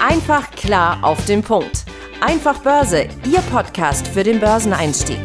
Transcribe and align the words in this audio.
Einfach 0.00 0.52
klar 0.52 1.02
auf 1.02 1.24
den 1.24 1.42
Punkt. 1.42 1.84
Einfach 2.20 2.62
Börse, 2.62 3.08
Ihr 3.28 3.40
Podcast 3.50 4.06
für 4.06 4.22
den 4.22 4.38
Börseneinstieg. 4.38 5.18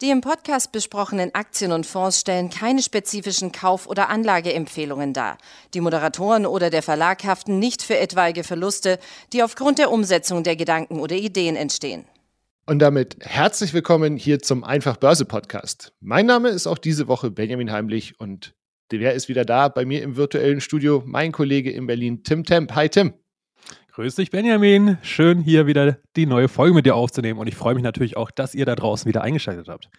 Die 0.00 0.10
im 0.10 0.20
Podcast 0.20 0.70
besprochenen 0.70 1.34
Aktien 1.34 1.72
und 1.72 1.84
Fonds 1.84 2.20
stellen 2.20 2.48
keine 2.48 2.80
spezifischen 2.80 3.50
Kauf- 3.50 3.88
oder 3.88 4.08
Anlageempfehlungen 4.08 5.12
dar. 5.12 5.36
Die 5.74 5.80
Moderatoren 5.80 6.46
oder 6.46 6.70
der 6.70 6.84
Verlag 6.84 7.24
haften 7.24 7.58
nicht 7.58 7.82
für 7.82 7.98
etwaige 7.98 8.44
Verluste, 8.44 9.00
die 9.32 9.42
aufgrund 9.42 9.80
der 9.80 9.90
Umsetzung 9.90 10.44
der 10.44 10.54
Gedanken 10.54 11.00
oder 11.00 11.16
Ideen 11.16 11.56
entstehen. 11.56 12.04
Und 12.66 12.78
damit 12.78 13.16
herzlich 13.18 13.74
willkommen 13.74 14.16
hier 14.16 14.38
zum 14.38 14.62
Einfach 14.62 14.96
Börse 14.96 15.24
Podcast. 15.24 15.92
Mein 15.98 16.26
Name 16.26 16.50
ist 16.50 16.68
auch 16.68 16.78
diese 16.78 17.08
Woche 17.08 17.32
Benjamin 17.32 17.72
Heimlich 17.72 18.20
und 18.20 18.54
der 18.96 19.12
ist 19.12 19.28
wieder 19.28 19.44
da 19.44 19.68
bei 19.68 19.84
mir 19.84 20.02
im 20.02 20.16
virtuellen 20.16 20.60
Studio, 20.60 21.02
mein 21.04 21.32
Kollege 21.32 21.70
in 21.70 21.86
Berlin, 21.86 22.22
Tim 22.24 22.44
Temp. 22.44 22.74
Hi 22.74 22.88
Tim. 22.88 23.12
Grüß 23.92 24.14
dich, 24.14 24.30
Benjamin. 24.30 24.96
Schön, 25.02 25.40
hier 25.40 25.66
wieder 25.66 25.98
die 26.16 26.24
neue 26.24 26.48
Folge 26.48 26.74
mit 26.74 26.86
dir 26.86 26.94
aufzunehmen. 26.94 27.38
Und 27.38 27.48
ich 27.48 27.56
freue 27.56 27.74
mich 27.74 27.82
natürlich 27.82 28.16
auch, 28.16 28.30
dass 28.30 28.54
ihr 28.54 28.64
da 28.64 28.76
draußen 28.76 29.08
wieder 29.08 29.22
eingeschaltet 29.22 29.68
habt. 29.68 29.90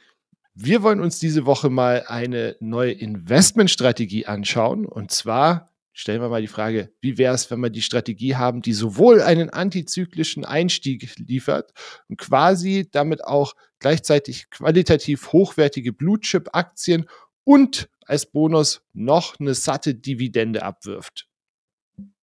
Wir 0.55 0.81
wollen 0.81 1.01
uns 1.01 1.19
diese 1.19 1.45
Woche 1.45 1.69
mal 1.69 2.05
eine 2.07 2.55
neue 2.59 2.93
Investmentstrategie 2.93 4.25
anschauen. 4.25 4.85
Und 4.85 5.11
zwar 5.11 5.71
stellen 5.93 6.21
wir 6.21 6.29
mal 6.29 6.41
die 6.41 6.47
Frage, 6.47 6.91
wie 7.01 7.17
wäre 7.17 7.35
es, 7.35 7.51
wenn 7.51 7.59
wir 7.59 7.69
die 7.69 7.81
Strategie 7.81 8.35
haben, 8.35 8.61
die 8.61 8.73
sowohl 8.73 9.21
einen 9.21 9.49
antizyklischen 9.49 10.45
Einstieg 10.45 11.17
liefert 11.17 11.73
und 12.07 12.17
quasi 12.17 12.87
damit 12.89 13.23
auch 13.23 13.53
gleichzeitig 13.79 14.49
qualitativ 14.49 15.33
hochwertige 15.33 15.91
Blue-Chip-Aktien 15.91 17.05
und 17.43 17.89
als 18.09 18.25
Bonus 18.25 18.81
noch 18.93 19.39
eine 19.39 19.53
satte 19.53 19.93
Dividende 19.93 20.63
abwirft. 20.63 21.27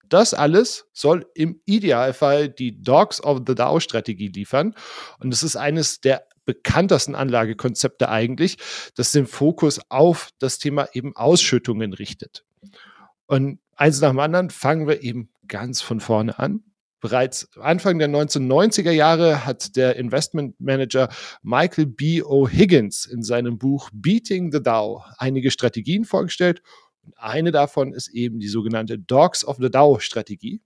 Das 0.08 0.34
alles 0.34 0.86
soll 0.92 1.26
im 1.34 1.60
Idealfall 1.64 2.48
die 2.48 2.80
Dogs 2.80 3.22
of 3.22 3.42
the 3.46 3.54
Dow 3.54 3.80
Strategie 3.80 4.28
liefern. 4.28 4.74
Und 5.18 5.32
es 5.32 5.42
ist 5.42 5.56
eines 5.56 6.00
der 6.00 6.26
bekanntesten 6.44 7.14
Anlagekonzepte 7.14 8.08
eigentlich, 8.08 8.56
das 8.94 9.12
den 9.12 9.26
Fokus 9.26 9.80
auf 9.88 10.30
das 10.38 10.58
Thema 10.58 10.88
eben 10.92 11.14
Ausschüttungen 11.16 11.92
richtet. 11.92 12.44
Und 13.26 13.60
eins 13.74 14.00
nach 14.00 14.10
dem 14.10 14.20
anderen 14.20 14.50
fangen 14.50 14.86
wir 14.86 15.02
eben 15.02 15.30
ganz 15.48 15.82
von 15.82 16.00
vorne 16.00 16.38
an. 16.38 16.62
Bereits 17.06 17.48
Anfang 17.60 18.00
der 18.00 18.08
1990er 18.08 18.90
Jahre 18.90 19.46
hat 19.46 19.76
der 19.76 19.94
Investmentmanager 19.94 21.08
Michael 21.44 21.86
B. 21.86 22.20
O'Higgins 22.20 23.08
in 23.08 23.22
seinem 23.22 23.58
Buch 23.58 23.90
Beating 23.92 24.50
the 24.50 24.60
Dow 24.60 25.04
einige 25.16 25.52
Strategien 25.52 26.04
vorgestellt. 26.04 26.62
Und 27.04 27.16
eine 27.16 27.52
davon 27.52 27.92
ist 27.92 28.08
eben 28.08 28.40
die 28.40 28.48
sogenannte 28.48 28.98
Dogs 28.98 29.44
of 29.44 29.58
the 29.60 29.70
Dow 29.70 30.00
Strategie. 30.00 30.60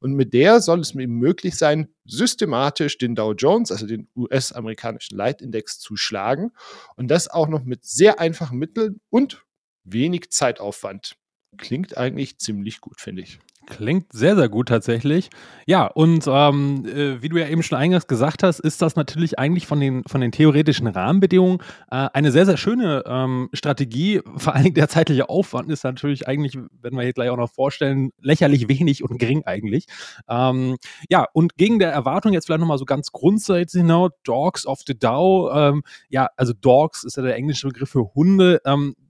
Und 0.00 0.14
mit 0.14 0.32
der 0.32 0.62
soll 0.62 0.80
es 0.80 0.94
eben 0.94 1.18
möglich 1.18 1.56
sein, 1.56 1.88
systematisch 2.06 2.96
den 2.96 3.14
Dow 3.14 3.34
Jones, 3.34 3.70
also 3.70 3.86
den 3.86 4.08
US-amerikanischen 4.16 5.18
Leitindex, 5.18 5.78
zu 5.78 5.98
schlagen. 5.98 6.52
Und 6.96 7.08
das 7.08 7.28
auch 7.28 7.48
noch 7.48 7.64
mit 7.64 7.84
sehr 7.84 8.18
einfachen 8.18 8.56
Mitteln 8.56 9.02
und 9.10 9.44
wenig 9.84 10.30
Zeitaufwand. 10.30 11.16
Klingt 11.58 11.98
eigentlich 11.98 12.38
ziemlich 12.38 12.80
gut, 12.80 12.98
finde 12.98 13.20
ich. 13.20 13.40
Klingt 13.66 14.12
sehr, 14.12 14.34
sehr 14.34 14.48
gut 14.48 14.68
tatsächlich. 14.68 15.30
Ja, 15.66 15.86
und 15.86 16.24
ähm, 16.26 16.84
äh, 16.84 17.22
wie 17.22 17.28
du 17.28 17.38
ja 17.38 17.46
eben 17.48 17.62
schon 17.62 17.78
eingangs 17.78 18.06
gesagt 18.08 18.42
hast, 18.42 18.58
ist 18.58 18.82
das 18.82 18.96
natürlich 18.96 19.38
eigentlich 19.38 19.66
von 19.66 19.78
den, 19.78 20.02
von 20.06 20.20
den 20.20 20.32
theoretischen 20.32 20.88
Rahmenbedingungen 20.88 21.58
äh, 21.90 22.08
eine 22.12 22.32
sehr, 22.32 22.44
sehr 22.44 22.56
schöne 22.56 23.04
ähm, 23.06 23.48
Strategie. 23.52 24.20
Vor 24.36 24.54
allem 24.54 24.74
der 24.74 24.88
zeitliche 24.88 25.28
Aufwand 25.28 25.70
ist 25.70 25.84
natürlich 25.84 26.26
eigentlich, 26.26 26.56
werden 26.56 26.96
wir 26.96 27.02
hier 27.02 27.12
gleich 27.12 27.30
auch 27.30 27.36
noch 27.36 27.50
vorstellen, 27.50 28.10
lächerlich 28.20 28.68
wenig 28.68 29.04
und 29.04 29.18
gering 29.18 29.44
eigentlich. 29.44 29.86
Ähm, 30.28 30.76
ja, 31.08 31.26
und 31.32 31.56
gegen 31.56 31.78
der 31.78 31.92
Erwartung 31.92 32.32
jetzt 32.32 32.46
vielleicht 32.46 32.60
nochmal 32.60 32.78
so 32.78 32.84
ganz 32.84 33.12
grundsätzlich 33.12 33.82
genau, 33.82 34.10
Dogs 34.24 34.66
of 34.66 34.80
the 34.86 34.98
Dow, 34.98 35.50
ähm, 35.54 35.82
ja, 36.08 36.28
also 36.36 36.52
Dogs 36.52 37.04
ist 37.04 37.16
ja 37.16 37.22
der 37.22 37.36
englische 37.36 37.68
Begriff 37.68 37.90
für 37.90 38.12
Hunde. 38.14 38.60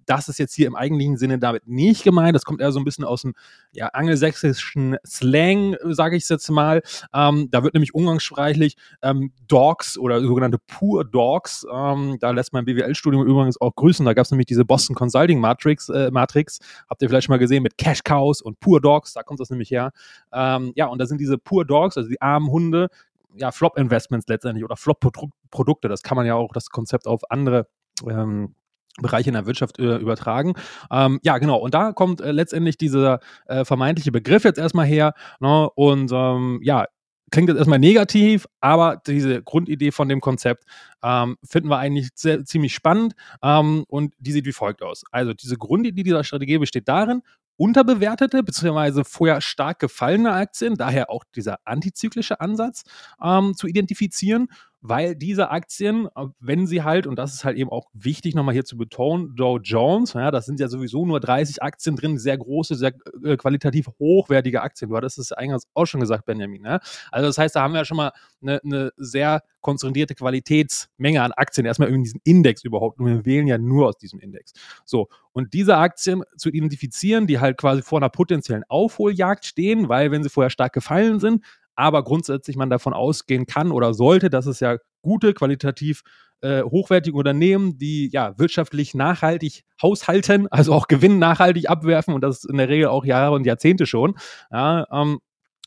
Das 0.06 0.28
ist 0.28 0.38
jetzt 0.38 0.54
hier 0.54 0.66
im 0.66 0.76
eigentlichen 0.76 1.16
Sinne 1.16 1.38
damit 1.38 1.66
nicht 1.66 2.04
gemeint. 2.04 2.34
Das 2.34 2.44
kommt 2.44 2.60
eher 2.60 2.72
so 2.72 2.80
ein 2.80 2.84
bisschen 2.84 3.04
aus 3.04 3.22
dem 3.22 3.34
ja, 3.72 3.88
angelsächsischen 3.88 4.96
Slang, 5.06 5.76
sage 5.82 6.16
ich 6.16 6.24
es 6.24 6.28
jetzt 6.28 6.50
mal. 6.50 6.82
Ähm, 7.14 7.48
da 7.50 7.62
wird 7.62 7.74
nämlich 7.74 7.94
umgangssprachlich 7.94 8.76
ähm, 9.02 9.32
Dogs 9.48 9.98
oder 9.98 10.20
sogenannte 10.20 10.58
Pure 10.66 11.04
Dogs, 11.06 11.66
ähm, 11.72 12.16
da 12.20 12.30
lässt 12.30 12.52
mein 12.52 12.64
BWL-Studium 12.64 13.26
übrigens 13.26 13.60
auch 13.60 13.74
grüßen. 13.74 14.04
Da 14.04 14.14
gab 14.14 14.24
es 14.24 14.30
nämlich 14.30 14.46
diese 14.46 14.64
Boston 14.64 14.94
Consulting 14.94 15.40
Matrix, 15.40 15.88
äh, 15.88 16.10
Matrix, 16.10 16.58
habt 16.88 17.02
ihr 17.02 17.08
vielleicht 17.08 17.26
schon 17.26 17.32
mal 17.32 17.38
gesehen, 17.38 17.62
mit 17.62 17.78
Cash 17.78 18.02
Cows 18.04 18.42
und 18.42 18.60
Pure 18.60 18.80
Dogs, 18.80 19.12
da 19.12 19.22
kommt 19.22 19.40
das 19.40 19.50
nämlich 19.50 19.70
her. 19.70 19.92
Ähm, 20.32 20.72
ja, 20.76 20.86
und 20.86 20.98
da 20.98 21.06
sind 21.06 21.20
diese 21.20 21.38
Pure 21.38 21.66
Dogs, 21.66 21.96
also 21.96 22.08
die 22.08 22.20
armen 22.20 22.50
Hunde, 22.50 22.88
ja, 23.36 23.50
Flop-Investments 23.50 24.26
letztendlich 24.28 24.64
oder 24.64 24.76
Flop-Produkte. 24.76 25.88
Das 25.88 26.02
kann 26.02 26.16
man 26.16 26.26
ja 26.26 26.34
auch 26.34 26.52
das 26.52 26.70
Konzept 26.70 27.06
auf 27.06 27.30
andere 27.30 27.66
ähm, 28.06 28.54
Bereiche 29.00 29.30
in 29.30 29.34
der 29.34 29.46
Wirtschaft 29.46 29.78
äh, 29.78 29.96
übertragen. 29.96 30.54
Ähm, 30.90 31.18
ja, 31.22 31.38
genau. 31.38 31.56
Und 31.56 31.74
da 31.74 31.92
kommt 31.92 32.20
äh, 32.20 32.32
letztendlich 32.32 32.76
dieser 32.76 33.20
äh, 33.46 33.64
vermeintliche 33.64 34.12
Begriff 34.12 34.44
jetzt 34.44 34.58
erstmal 34.58 34.86
her. 34.86 35.14
Ne? 35.40 35.70
Und 35.74 36.10
ähm, 36.12 36.60
ja, 36.62 36.86
klingt 37.30 37.48
jetzt 37.48 37.58
erstmal 37.58 37.78
negativ, 37.78 38.46
aber 38.60 39.00
diese 39.06 39.42
Grundidee 39.42 39.90
von 39.90 40.08
dem 40.08 40.20
Konzept 40.20 40.64
ähm, 41.02 41.36
finden 41.42 41.70
wir 41.70 41.78
eigentlich 41.78 42.10
sehr, 42.14 42.44
ziemlich 42.44 42.74
spannend 42.74 43.14
ähm, 43.42 43.84
und 43.88 44.14
die 44.18 44.32
sieht 44.32 44.44
wie 44.44 44.52
folgt 44.52 44.82
aus. 44.82 45.02
Also 45.10 45.32
diese 45.32 45.56
Grundidee 45.56 46.02
dieser 46.02 46.22
Strategie 46.22 46.58
besteht 46.58 46.88
darin, 46.88 47.22
unterbewertete 47.56 48.42
bzw. 48.42 49.04
vorher 49.04 49.40
stark 49.40 49.78
gefallene 49.78 50.32
Aktien, 50.32 50.76
daher 50.76 51.10
auch 51.10 51.24
dieser 51.34 51.58
antizyklische 51.64 52.40
Ansatz, 52.40 52.82
ähm, 53.22 53.54
zu 53.54 53.66
identifizieren 53.66 54.48
weil 54.82 55.14
diese 55.14 55.50
Aktien, 55.50 56.08
äh, 56.16 56.26
wenn 56.40 56.66
sie 56.66 56.82
halt, 56.82 57.06
und 57.06 57.16
das 57.16 57.32
ist 57.32 57.44
halt 57.44 57.56
eben 57.56 57.70
auch 57.70 57.88
wichtig 57.92 58.34
nochmal 58.34 58.52
hier 58.52 58.64
zu 58.64 58.76
betonen, 58.76 59.34
Dow 59.36 59.58
Jones, 59.58 60.12
ja, 60.14 60.32
das 60.32 60.44
sind 60.44 60.58
ja 60.58 60.68
sowieso 60.68 61.06
nur 61.06 61.20
30 61.20 61.62
Aktien 61.62 61.94
drin, 61.94 62.18
sehr 62.18 62.36
große, 62.36 62.74
sehr 62.74 62.92
äh, 63.24 63.36
qualitativ 63.36 63.86
hochwertige 64.00 64.60
Aktien. 64.60 64.90
Du 64.90 64.96
hattest 64.96 65.18
es 65.18 65.30
eingangs 65.30 65.68
auch 65.74 65.86
schon 65.86 66.00
gesagt, 66.00 66.26
Benjamin. 66.26 66.62
Ne? 66.62 66.80
Also 67.12 67.28
das 67.28 67.38
heißt, 67.38 67.54
da 67.54 67.62
haben 67.62 67.72
wir 67.72 67.78
ja 67.78 67.84
schon 67.84 67.96
mal 67.96 68.12
eine, 68.42 68.60
eine 68.64 68.90
sehr 68.96 69.42
konzentrierte 69.60 70.16
Qualitätsmenge 70.16 71.22
an 71.22 71.32
Aktien, 71.32 71.64
erstmal 71.64 71.88
in 71.88 72.02
diesem 72.02 72.20
Index 72.24 72.64
überhaupt. 72.64 72.98
Und 72.98 73.06
wir 73.06 73.24
wählen 73.24 73.46
ja 73.46 73.58
nur 73.58 73.88
aus 73.88 73.96
diesem 73.96 74.18
Index. 74.18 74.52
So, 74.84 75.08
und 75.32 75.54
diese 75.54 75.76
Aktien 75.78 76.24
zu 76.36 76.50
identifizieren, 76.50 77.26
die 77.26 77.38
halt 77.38 77.56
quasi 77.56 77.82
vor 77.82 78.00
einer 78.00 78.10
potenziellen 78.10 78.64
Aufholjagd 78.68 79.46
stehen, 79.46 79.88
weil 79.88 80.10
wenn 80.10 80.22
sie 80.24 80.28
vorher 80.28 80.50
stark 80.50 80.72
gefallen 80.72 81.20
sind, 81.20 81.44
aber 81.74 82.04
grundsätzlich 82.04 82.56
man 82.56 82.70
davon 82.70 82.92
ausgehen 82.92 83.46
kann 83.46 83.72
oder 83.72 83.94
sollte, 83.94 84.30
dass 84.30 84.46
es 84.46 84.60
ja 84.60 84.76
gute, 85.02 85.34
qualitativ 85.34 86.02
äh, 86.42 86.62
hochwertige 86.62 87.16
Unternehmen, 87.16 87.78
die 87.78 88.10
ja 88.12 88.36
wirtschaftlich 88.38 88.94
nachhaltig 88.94 89.62
haushalten, 89.80 90.48
also 90.50 90.72
auch 90.72 90.88
Gewinn 90.88 91.18
nachhaltig 91.18 91.70
abwerfen 91.70 92.14
und 92.14 92.20
das 92.20 92.44
in 92.44 92.56
der 92.56 92.68
Regel 92.68 92.88
auch 92.88 93.04
Jahre 93.04 93.34
und 93.34 93.46
Jahrzehnte 93.46 93.86
schon. 93.86 94.16
Ja, 94.50 94.86
ähm, 94.92 95.20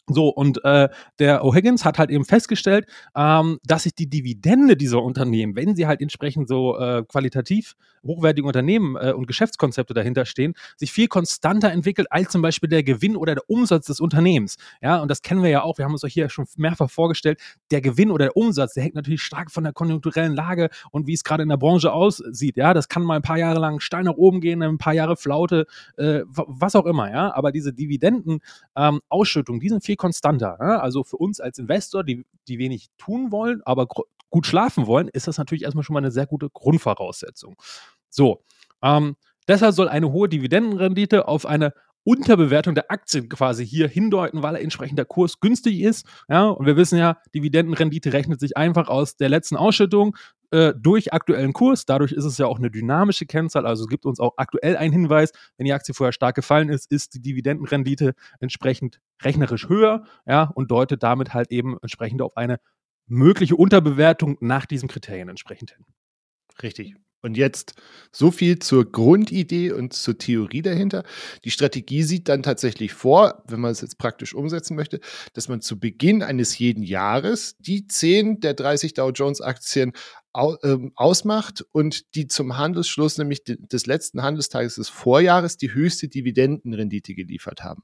so, 0.07 0.29
und 0.29 0.63
äh, 0.63 0.89
der 1.17 1.43
O'Higgins 1.43 1.83
hat 1.83 1.97
halt 1.97 2.11
eben 2.11 2.25
festgestellt, 2.25 2.85
ähm, 3.15 3.59
dass 3.65 3.83
sich 3.83 3.95
die 3.95 4.09
Dividende 4.09 4.77
dieser 4.77 5.01
Unternehmen, 5.01 5.55
wenn 5.55 5.75
sie 5.75 5.87
halt 5.87 6.01
entsprechend 6.01 6.47
so 6.47 6.77
äh, 6.77 7.03
qualitativ 7.07 7.75
hochwertige 8.05 8.45
Unternehmen 8.45 8.95
äh, 8.95 9.13
und 9.13 9.25
Geschäftskonzepte 9.27 9.93
dahinter 9.93 10.25
stehen, 10.25 10.53
sich 10.77 10.91
viel 10.91 11.07
konstanter 11.07 11.71
entwickelt 11.71 12.07
als 12.11 12.29
zum 12.29 12.41
Beispiel 12.41 12.69
der 12.69 12.83
Gewinn 12.83 13.15
oder 13.15 13.35
der 13.35 13.49
Umsatz 13.49 13.87
des 13.87 13.99
Unternehmens. 13.99 14.57
Ja, 14.81 15.01
und 15.01 15.09
das 15.09 15.21
kennen 15.21 15.41
wir 15.41 15.49
ja 15.49 15.63
auch, 15.63 15.77
wir 15.77 15.85
haben 15.85 15.93
uns 15.93 16.03
euch 16.03 16.13
hier 16.13 16.29
schon 16.29 16.45
mehrfach 16.55 16.89
vorgestellt, 16.89 17.41
der 17.71 17.81
Gewinn 17.81 18.11
oder 18.11 18.25
der 18.25 18.37
Umsatz, 18.37 18.73
der 18.73 18.83
hängt 18.83 18.95
natürlich 18.95 19.23
stark 19.23 19.51
von 19.51 19.63
der 19.63 19.73
konjunkturellen 19.73 20.35
Lage 20.35 20.69
und 20.91 21.07
wie 21.07 21.13
es 21.13 21.23
gerade 21.23 21.43
in 21.43 21.49
der 21.49 21.57
Branche 21.57 21.91
aussieht. 21.91 22.57
Ja, 22.57 22.73
das 22.73 22.89
kann 22.89 23.03
mal 23.03 23.15
ein 23.15 23.21
paar 23.21 23.37
Jahre 23.37 23.59
lang 23.59 23.79
steil 23.79 24.03
nach 24.03 24.13
oben 24.13 24.39
gehen, 24.39 24.61
ein 24.61 24.77
paar 24.77 24.93
Jahre 24.93 25.17
Flaute, 25.17 25.65
äh, 25.97 26.21
was 26.27 26.75
auch 26.75 26.85
immer, 26.85 27.09
ja. 27.09 27.33
Aber 27.33 27.51
diese 27.51 27.73
Dividendenausschüttung, 27.73 29.55
ähm, 29.55 29.59
die 29.59 29.69
sind 29.69 29.83
viel 29.83 29.94
viel 29.95 29.97
konstanter. 29.97 30.57
Ja? 30.59 30.79
Also 30.79 31.03
für 31.03 31.17
uns 31.17 31.39
als 31.39 31.57
Investor, 31.57 32.03
die, 32.03 32.25
die 32.47 32.59
wenig 32.59 32.89
tun 32.97 33.31
wollen, 33.31 33.61
aber 33.63 33.87
gut 34.29 34.45
schlafen 34.45 34.87
wollen, 34.87 35.07
ist 35.07 35.27
das 35.27 35.37
natürlich 35.37 35.63
erstmal 35.63 35.83
schon 35.83 35.93
mal 35.93 35.99
eine 35.99 36.11
sehr 36.11 36.27
gute 36.27 36.49
Grundvoraussetzung. 36.49 37.55
So, 38.09 38.43
ähm, 38.81 39.15
deshalb 39.47 39.73
soll 39.73 39.89
eine 39.89 40.11
hohe 40.11 40.29
Dividendenrendite 40.29 41.27
auf 41.27 41.45
eine 41.45 41.73
Unterbewertung 42.03 42.75
der 42.75 42.91
Aktien 42.91 43.29
quasi 43.29 43.65
hier 43.65 43.87
hindeuten, 43.87 44.43
weil 44.43 44.55
entsprechend 44.57 44.99
der 44.99 45.05
Kurs 45.05 45.39
günstig 45.39 45.81
ist. 45.81 46.05
Ja, 46.29 46.49
und 46.49 46.67
wir 46.67 46.77
wissen 46.77 46.99
ja, 46.99 47.17
Dividendenrendite 47.33 48.13
rechnet 48.13 48.39
sich 48.39 48.57
einfach 48.57 48.89
aus 48.89 49.17
der 49.17 49.29
letzten 49.29 49.55
Ausschüttung 49.55 50.15
äh, 50.55 50.73
durch 50.73 51.11
aktuellen 51.11 51.51
Kurs. 51.51 51.85
Dadurch 51.85 52.13
ist 52.13 52.23
es 52.23 52.37
ja 52.37 52.47
auch 52.47 52.59
eine 52.59 52.71
dynamische 52.71 53.25
Kennzahl, 53.25 53.65
also 53.65 53.87
gibt 53.87 54.05
uns 54.05 54.21
auch 54.21 54.35
aktuell 54.37 54.77
einen 54.77 54.93
Hinweis, 54.93 55.31
wenn 55.57 55.65
die 55.65 55.73
Aktie 55.73 55.93
vorher 55.93 56.13
stark 56.13 56.35
gefallen 56.35 56.69
ist, 56.69 56.89
ist 56.89 57.13
die 57.13 57.21
Dividendenrendite 57.21 58.13
entsprechend 58.39 59.01
rechnerisch 59.21 59.67
höher, 59.67 60.05
ja, 60.25 60.43
und 60.55 60.71
deutet 60.71 61.03
damit 61.03 61.33
halt 61.33 61.51
eben 61.51 61.77
entsprechend 61.81 62.21
auf 62.21 62.37
eine 62.37 62.59
mögliche 63.05 63.57
Unterbewertung 63.57 64.37
nach 64.39 64.65
diesen 64.65 64.87
Kriterien 64.87 65.27
entsprechend 65.27 65.71
hin. 65.71 65.85
Richtig. 66.63 66.95
Und 67.25 67.37
jetzt 67.37 67.73
so 68.11 68.29
viel 68.29 68.59
zur 68.59 68.91
Grundidee 68.91 69.71
und 69.71 69.93
zur 69.93 70.15
Theorie 70.15 70.61
dahinter. 70.61 71.03
Die 71.43 71.49
Strategie 71.49 72.03
sieht 72.03 72.29
dann 72.29 72.43
tatsächlich 72.43 72.93
vor, 72.93 73.43
wenn 73.47 73.59
man 73.59 73.71
es 73.71 73.81
jetzt 73.81 73.97
praktisch 73.97 74.35
umsetzen 74.35 74.75
möchte, 74.75 74.99
dass 75.33 75.49
man 75.49 75.59
zu 75.59 75.79
Beginn 75.79 76.21
eines 76.21 76.55
jeden 76.59 76.83
Jahres 76.83 77.55
die 77.57 77.87
10 77.87 78.41
der 78.41 78.53
30 78.53 78.93
Dow 78.93 79.09
Jones 79.09 79.41
Aktien 79.41 79.93
ausmacht 80.35 81.65
und 81.71 82.13
die 82.15 82.27
zum 82.27 82.57
Handelsschluss, 82.57 83.17
nämlich 83.17 83.43
des 83.45 83.85
letzten 83.85 84.21
Handelstages 84.21 84.75
des 84.75 84.89
Vorjahres, 84.89 85.57
die 85.57 85.73
höchste 85.73 86.07
Dividendenrendite 86.07 87.15
geliefert 87.15 87.63
haben. 87.63 87.83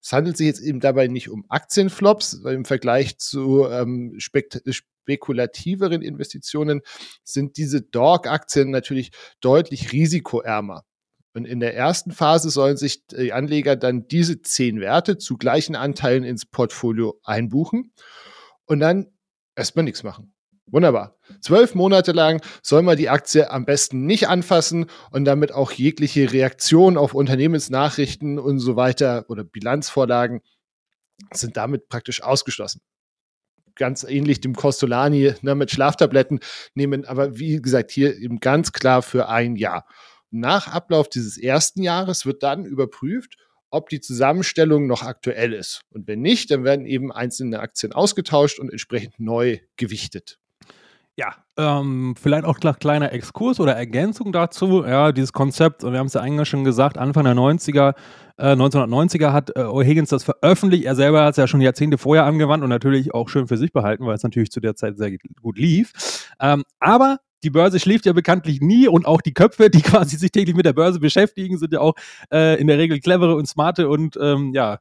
Es 0.00 0.12
handelt 0.12 0.36
sich 0.36 0.46
jetzt 0.46 0.60
eben 0.60 0.78
dabei 0.78 1.08
nicht 1.08 1.28
um 1.30 1.44
Aktienflops, 1.48 2.34
im 2.44 2.64
Vergleich 2.64 3.18
zu 3.18 3.66
ähm, 3.68 4.16
spekulativeren 4.18 6.02
Investitionen 6.02 6.82
sind 7.24 7.56
diese 7.56 7.82
Dog-Aktien 7.82 8.70
natürlich 8.70 9.10
deutlich 9.40 9.92
risikoärmer. 9.92 10.84
Und 11.34 11.44
in 11.44 11.60
der 11.60 11.74
ersten 11.74 12.12
Phase 12.12 12.50
sollen 12.50 12.76
sich 12.76 13.06
die 13.08 13.32
Anleger 13.32 13.74
dann 13.74 14.06
diese 14.06 14.40
zehn 14.40 14.80
Werte 14.80 15.18
zu 15.18 15.36
gleichen 15.36 15.74
Anteilen 15.74 16.22
ins 16.22 16.46
Portfolio 16.46 17.20
einbuchen 17.24 17.92
und 18.64 18.78
dann 18.80 19.08
erstmal 19.56 19.84
nichts 19.84 20.04
machen. 20.04 20.35
Wunderbar. 20.68 21.16
Zwölf 21.40 21.74
Monate 21.74 22.12
lang 22.12 22.42
soll 22.62 22.82
man 22.82 22.96
die 22.96 23.08
Aktie 23.08 23.50
am 23.50 23.64
besten 23.64 24.04
nicht 24.04 24.28
anfassen 24.28 24.86
und 25.12 25.24
damit 25.24 25.52
auch 25.52 25.70
jegliche 25.70 26.32
Reaktion 26.32 26.96
auf 26.96 27.14
Unternehmensnachrichten 27.14 28.38
und 28.38 28.58
so 28.58 28.74
weiter 28.74 29.26
oder 29.28 29.44
Bilanzvorlagen 29.44 30.40
sind 31.32 31.56
damit 31.56 31.88
praktisch 31.88 32.22
ausgeschlossen 32.22 32.80
ganz 33.76 34.04
ähnlich 34.04 34.40
dem 34.40 34.56
Costolani 34.56 35.34
ne, 35.42 35.54
mit 35.54 35.70
Schlaftabletten 35.70 36.40
nehmen, 36.74 37.04
aber 37.04 37.38
wie 37.38 37.60
gesagt, 37.60 37.90
hier 37.90 38.16
eben 38.16 38.40
ganz 38.40 38.72
klar 38.72 39.02
für 39.02 39.28
ein 39.28 39.54
Jahr. 39.54 39.86
Nach 40.30 40.66
Ablauf 40.66 41.08
dieses 41.08 41.38
ersten 41.38 41.82
Jahres 41.82 42.26
wird 42.26 42.42
dann 42.42 42.64
überprüft, 42.64 43.36
ob 43.70 43.88
die 43.88 44.00
Zusammenstellung 44.00 44.86
noch 44.86 45.02
aktuell 45.02 45.52
ist. 45.52 45.82
Und 45.90 46.08
wenn 46.08 46.20
nicht, 46.20 46.50
dann 46.50 46.64
werden 46.64 46.86
eben 46.86 47.12
einzelne 47.12 47.60
Aktien 47.60 47.92
ausgetauscht 47.92 48.58
und 48.58 48.70
entsprechend 48.70 49.20
neu 49.20 49.58
gewichtet. 49.76 50.38
Ja, 51.18 51.34
ähm, 51.56 52.14
vielleicht 52.20 52.44
auch 52.44 52.58
ein 52.62 52.78
kleiner 52.78 53.10
Exkurs 53.12 53.58
oder 53.58 53.74
Ergänzung 53.74 54.32
dazu. 54.32 54.84
Ja, 54.84 55.12
dieses 55.12 55.32
Konzept, 55.32 55.82
wir 55.82 55.98
haben 55.98 56.08
es 56.08 56.12
ja 56.12 56.20
eigentlich 56.20 56.46
schon 56.46 56.62
gesagt, 56.62 56.98
Anfang 56.98 57.24
der 57.24 57.34
90er, 57.34 57.94
äh, 58.36 58.54
1990er 58.54 59.32
hat 59.32 59.48
äh, 59.56 59.60
O'Higgins 59.60 60.10
das 60.10 60.24
veröffentlicht. 60.24 60.84
Er 60.84 60.94
selber 60.94 61.24
hat 61.24 61.30
es 61.30 61.36
ja 61.38 61.46
schon 61.46 61.62
Jahrzehnte 61.62 61.96
vorher 61.96 62.26
angewandt 62.26 62.62
und 62.62 62.68
natürlich 62.68 63.14
auch 63.14 63.30
schön 63.30 63.48
für 63.48 63.56
sich 63.56 63.72
behalten, 63.72 64.04
weil 64.04 64.14
es 64.14 64.22
natürlich 64.24 64.50
zu 64.50 64.60
der 64.60 64.76
Zeit 64.76 64.98
sehr 64.98 65.12
gut 65.40 65.58
lief. 65.58 66.28
Ähm, 66.38 66.64
aber 66.80 67.20
die 67.42 67.50
Börse 67.50 67.80
schläft 67.80 68.04
ja 68.04 68.12
bekanntlich 68.12 68.60
nie 68.60 68.86
und 68.86 69.06
auch 69.06 69.22
die 69.22 69.32
Köpfe, 69.32 69.70
die 69.70 69.82
quasi 69.82 70.18
sich 70.18 70.32
täglich 70.32 70.54
mit 70.54 70.66
der 70.66 70.74
Börse 70.74 71.00
beschäftigen, 71.00 71.56
sind 71.56 71.72
ja 71.72 71.80
auch 71.80 71.94
äh, 72.30 72.60
in 72.60 72.66
der 72.66 72.76
Regel 72.76 73.00
clevere 73.00 73.36
und 73.36 73.46
smarte 73.46 73.88
und 73.88 74.18
ähm, 74.20 74.52
ja, 74.52 74.80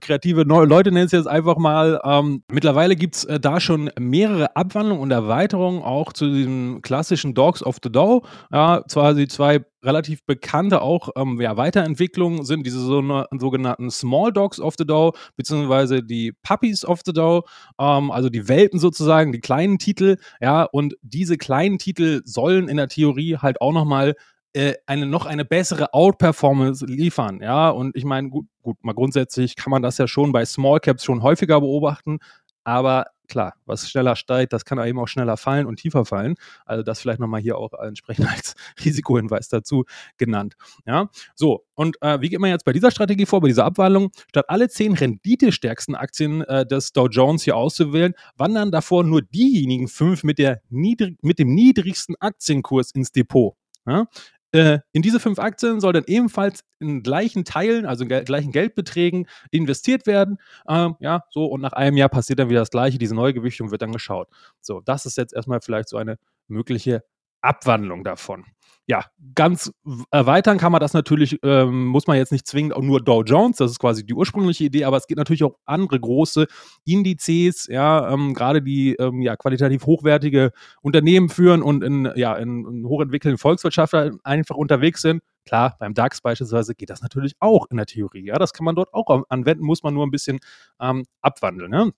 kreative 0.00 0.46
neue 0.46 0.66
Leute 0.66 0.90
nennen 0.90 1.06
es 1.06 1.12
jetzt 1.12 1.28
einfach 1.28 1.56
mal. 1.56 2.00
Ähm, 2.04 2.42
mittlerweile 2.50 2.96
gibt 2.96 3.16
es 3.16 3.24
äh, 3.24 3.38
da 3.38 3.60
schon 3.60 3.90
mehrere 3.98 4.56
Abwandlungen 4.56 5.02
und 5.02 5.10
Erweiterungen 5.10 5.82
auch 5.82 6.12
zu 6.12 6.30
diesem 6.30 6.80
klassischen 6.82 7.34
Dogs 7.34 7.62
of 7.62 7.76
the 7.82 7.92
Dow. 7.92 8.24
Ja, 8.50 8.82
zwar 8.88 9.14
die 9.14 9.28
zwei 9.28 9.64
relativ 9.84 10.24
bekannte 10.24 10.80
auch 10.80 11.10
ähm, 11.16 11.40
ja, 11.40 11.56
Weiterentwicklungen 11.56 12.44
sind 12.44 12.66
diese 12.66 12.80
so 12.80 13.02
ne, 13.02 13.26
sogenannten 13.38 13.90
Small 13.90 14.32
Dogs 14.32 14.58
of 14.58 14.74
the 14.78 14.86
Dow, 14.86 15.12
beziehungsweise 15.36 16.02
die 16.02 16.32
Puppies 16.42 16.84
of 16.84 17.00
the 17.04 17.12
Dow, 17.12 17.42
ähm, 17.78 18.10
also 18.10 18.30
die 18.30 18.48
Welpen 18.48 18.80
sozusagen, 18.80 19.32
die 19.32 19.40
kleinen 19.40 19.78
Titel, 19.78 20.16
ja, 20.40 20.64
und 20.64 20.94
diese 21.02 21.36
kleinen 21.36 21.78
Titel 21.78 22.22
sollen 22.24 22.68
in 22.68 22.78
der 22.78 22.88
Theorie 22.88 23.36
halt 23.36 23.60
auch 23.60 23.72
nochmal 23.72 24.14
äh, 24.54 24.74
eine 24.86 25.06
noch 25.06 25.26
eine 25.26 25.44
bessere 25.44 25.92
Outperformance 25.92 26.86
liefern. 26.86 27.40
Ja, 27.42 27.70
und 27.70 27.96
ich 27.96 28.04
meine, 28.04 28.30
gut, 28.30 28.46
gut, 28.62 28.82
mal 28.82 28.94
grundsätzlich 28.94 29.56
kann 29.56 29.70
man 29.70 29.82
das 29.82 29.98
ja 29.98 30.08
schon 30.08 30.32
bei 30.32 30.44
Small 30.44 30.80
Caps 30.80 31.04
schon 31.04 31.22
häufiger 31.22 31.60
beobachten, 31.60 32.18
aber 32.64 33.06
klar, 33.28 33.54
was 33.66 33.88
schneller 33.88 34.16
steigt, 34.16 34.52
das 34.52 34.64
kann 34.64 34.78
eben 34.86 34.98
auch 34.98 35.08
schneller 35.08 35.36
fallen 35.36 35.66
und 35.66 35.76
tiefer 35.76 36.04
fallen. 36.04 36.34
Also 36.66 36.82
das 36.82 37.00
vielleicht 37.00 37.20
nochmal 37.20 37.40
hier 37.40 37.58
auch 37.58 37.72
entsprechend 37.74 38.28
als 38.32 38.54
Risikohinweis 38.84 39.48
dazu 39.48 39.84
genannt. 40.18 40.54
Ja, 40.86 41.08
so. 41.34 41.64
Und 41.74 42.00
äh, 42.02 42.20
wie 42.20 42.28
geht 42.28 42.40
man 42.40 42.50
jetzt 42.50 42.64
bei 42.64 42.72
dieser 42.72 42.90
Strategie 42.90 43.26
vor, 43.26 43.40
bei 43.40 43.48
dieser 43.48 43.64
Abwandlung? 43.64 44.10
Statt 44.28 44.46
alle 44.48 44.68
zehn 44.68 44.94
renditestärksten 44.94 45.94
Aktien 45.94 46.42
äh, 46.42 46.66
des 46.66 46.92
Dow 46.92 47.08
Jones 47.08 47.42
hier 47.44 47.56
auszuwählen, 47.56 48.14
wandern 48.36 48.70
davor 48.70 49.04
nur 49.04 49.22
diejenigen 49.22 49.88
fünf 49.88 50.22
mit, 50.22 50.38
der 50.38 50.60
niedrig, 50.68 51.16
mit 51.22 51.38
dem 51.38 51.54
niedrigsten 51.54 52.14
Aktienkurs 52.20 52.92
ins 52.92 53.12
Depot. 53.12 53.56
Ja? 53.86 54.06
Äh, 54.54 54.78
in 54.92 55.02
diese 55.02 55.18
fünf 55.18 55.40
Aktien 55.40 55.80
soll 55.80 55.92
dann 55.92 56.04
ebenfalls 56.06 56.62
in 56.78 57.02
gleichen 57.02 57.44
Teilen, 57.44 57.86
also 57.86 58.04
in 58.04 58.08
gel 58.08 58.22
gleichen 58.22 58.52
Geldbeträgen 58.52 59.26
investiert 59.50 60.06
werden. 60.06 60.38
Ähm, 60.68 60.94
ja, 61.00 61.24
so 61.30 61.46
und 61.46 61.60
nach 61.60 61.72
einem 61.72 61.96
Jahr 61.96 62.08
passiert 62.08 62.38
dann 62.38 62.50
wieder 62.50 62.60
das 62.60 62.70
Gleiche. 62.70 62.98
Diese 62.98 63.16
Neugewichtung 63.16 63.72
wird 63.72 63.82
dann 63.82 63.90
geschaut. 63.90 64.28
So, 64.60 64.80
das 64.80 65.06
ist 65.06 65.16
jetzt 65.16 65.34
erstmal 65.34 65.60
vielleicht 65.60 65.88
so 65.88 65.96
eine 65.96 66.18
mögliche 66.46 67.02
Abwandlung 67.40 68.04
davon 68.04 68.44
ja, 68.86 69.04
ganz 69.34 69.72
erweitern 70.10 70.58
kann 70.58 70.70
man 70.70 70.80
das 70.80 70.92
natürlich, 70.92 71.38
ähm, 71.42 71.86
muss 71.86 72.06
man 72.06 72.18
jetzt 72.18 72.32
nicht 72.32 72.46
zwingend 72.46 72.74
auch 72.74 72.82
nur 72.82 73.02
Dow 73.02 73.22
Jones, 73.22 73.56
das 73.56 73.70
ist 73.70 73.78
quasi 73.78 74.04
die 74.04 74.12
ursprüngliche 74.12 74.64
Idee, 74.64 74.84
aber 74.84 74.98
es 74.98 75.06
gibt 75.06 75.18
natürlich 75.18 75.42
auch 75.42 75.56
andere 75.64 75.98
große 75.98 76.46
Indizes, 76.84 77.66
ja, 77.66 78.12
ähm, 78.12 78.34
gerade 78.34 78.60
die 78.60 78.94
ähm, 78.96 79.22
ja, 79.22 79.36
qualitativ 79.36 79.86
hochwertige 79.86 80.52
Unternehmen 80.82 81.30
führen 81.30 81.62
und 81.62 81.82
in, 81.82 82.10
ja, 82.14 82.34
in, 82.34 82.66
in 82.66 82.86
hochentwickelten 82.86 83.38
Volkswirtschaften 83.38 84.20
einfach 84.22 84.56
unterwegs 84.56 85.00
sind. 85.00 85.22
Klar, 85.46 85.76
beim 85.78 85.94
DAX 85.94 86.20
beispielsweise 86.20 86.74
geht 86.74 86.90
das 86.90 87.02
natürlich 87.02 87.34
auch 87.38 87.66
in 87.70 87.76
der 87.76 87.86
Theorie. 87.86 88.26
Ja, 88.26 88.36
das 88.36 88.52
kann 88.52 88.64
man 88.64 88.74
dort 88.74 88.92
auch 88.92 89.24
anwenden, 89.28 89.64
muss 89.64 89.82
man 89.82 89.94
nur 89.94 90.06
ein 90.06 90.10
bisschen 90.10 90.40
ähm, 90.80 91.04
abwandeln. 91.20 91.70
Ne? 91.70 91.92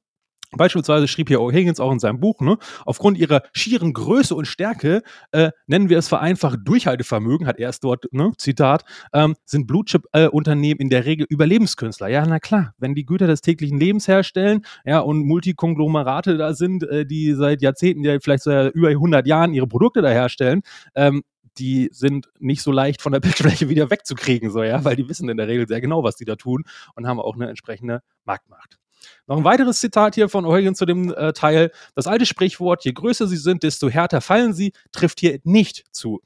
Beispielsweise 0.53 1.09
schrieb 1.09 1.29
hier 1.29 1.41
O'Higgins 1.41 1.81
auch 1.81 1.93
in 1.93 1.99
seinem 1.99 2.21
Buch, 2.21 2.41
ne, 2.41 2.57
aufgrund 2.85 3.19
ihrer 3.19 3.43
schieren 3.53 3.93
Größe 3.93 4.35
und 4.35 4.47
Stärke, 4.47 5.03
äh, 5.33 5.51
nennen 5.67 5.89
wir 5.89 5.99
es 5.99 6.09
vereinfacht 6.09 6.61
Durchhaltevermögen, 6.65 7.47
hat 7.47 7.59
er 7.59 7.71
es 7.71 7.81
dort, 7.81 8.07
ne, 8.13 8.33
Zitat, 8.39 8.85
ähm, 9.13 9.35
sind 9.45 9.67
Blutchip-Unternehmen 9.67 10.81
äh, 10.81 10.83
in 10.83 10.89
der 10.89 11.05
Regel 11.05 11.27
Überlebenskünstler. 11.29 12.09
Ja, 12.09 12.25
na 12.27 12.39
klar, 12.39 12.75
wenn 12.79 12.95
die 12.95 13.05
Güter 13.05 13.27
des 13.27 13.41
täglichen 13.41 13.79
Lebens 13.79 14.07
herstellen, 14.07 14.65
ja, 14.85 15.01
und 15.01 15.27
Multikonglomerate 15.27 16.37
da 16.37 16.55
sind, 16.55 16.85
äh, 16.85 17.05
die 17.05 17.33
seit 17.35 17.61
Jahrzehnten, 17.63 18.05
ja, 18.05 18.19
vielleicht 18.21 18.45
so 18.45 18.69
über 18.69 18.89
100 18.89 19.27
Jahren 19.27 19.53
ihre 19.53 19.67
Produkte 19.67 20.01
da 20.01 20.09
herstellen, 20.09 20.63
ähm, 20.95 21.23
die 21.59 21.89
sind 21.93 22.29
nicht 22.39 22.63
so 22.63 22.71
leicht 22.71 23.03
von 23.03 23.13
der 23.13 23.21
Bildfläche 23.61 23.69
wieder 23.69 23.91
wegzukriegen, 23.91 24.51
so, 24.51 24.63
ja, 24.63 24.85
weil 24.85 24.97
die 24.97 25.09
wissen 25.09 25.29
in 25.29 25.37
der 25.37 25.49
Regel 25.49 25.67
sehr 25.67 25.81
genau, 25.81 26.05
was 26.05 26.17
die 26.17 26.25
da 26.25 26.37
tun 26.37 26.65
und 26.95 27.07
haben 27.07 27.21
auch 27.21 27.35
eine 27.35 27.49
entsprechende 27.49 28.03
Marktmacht. 28.25 28.79
Noch 29.27 29.39
ein 29.39 29.45
weiteres 29.45 29.81
Zitat 29.81 30.15
hier 30.15 30.29
von 30.29 30.45
Eugen 30.45 30.75
zu 30.75 30.87
dem 30.87 31.13
äh, 31.13 31.33
Teil. 31.33 31.71
Das 31.95 32.07
alte 32.07 32.27
Sprichwort, 32.27 32.85
je 32.85 32.93
größer 32.93 33.27
sie 33.27 33.37
sind, 33.37 33.63
desto 33.63 33.89
härter 33.89 34.21
fallen 34.21 34.53
sie, 34.53 34.73
trifft 34.93 35.21
hier 35.21 35.41
nicht 35.43 35.85
zu. 35.91 36.21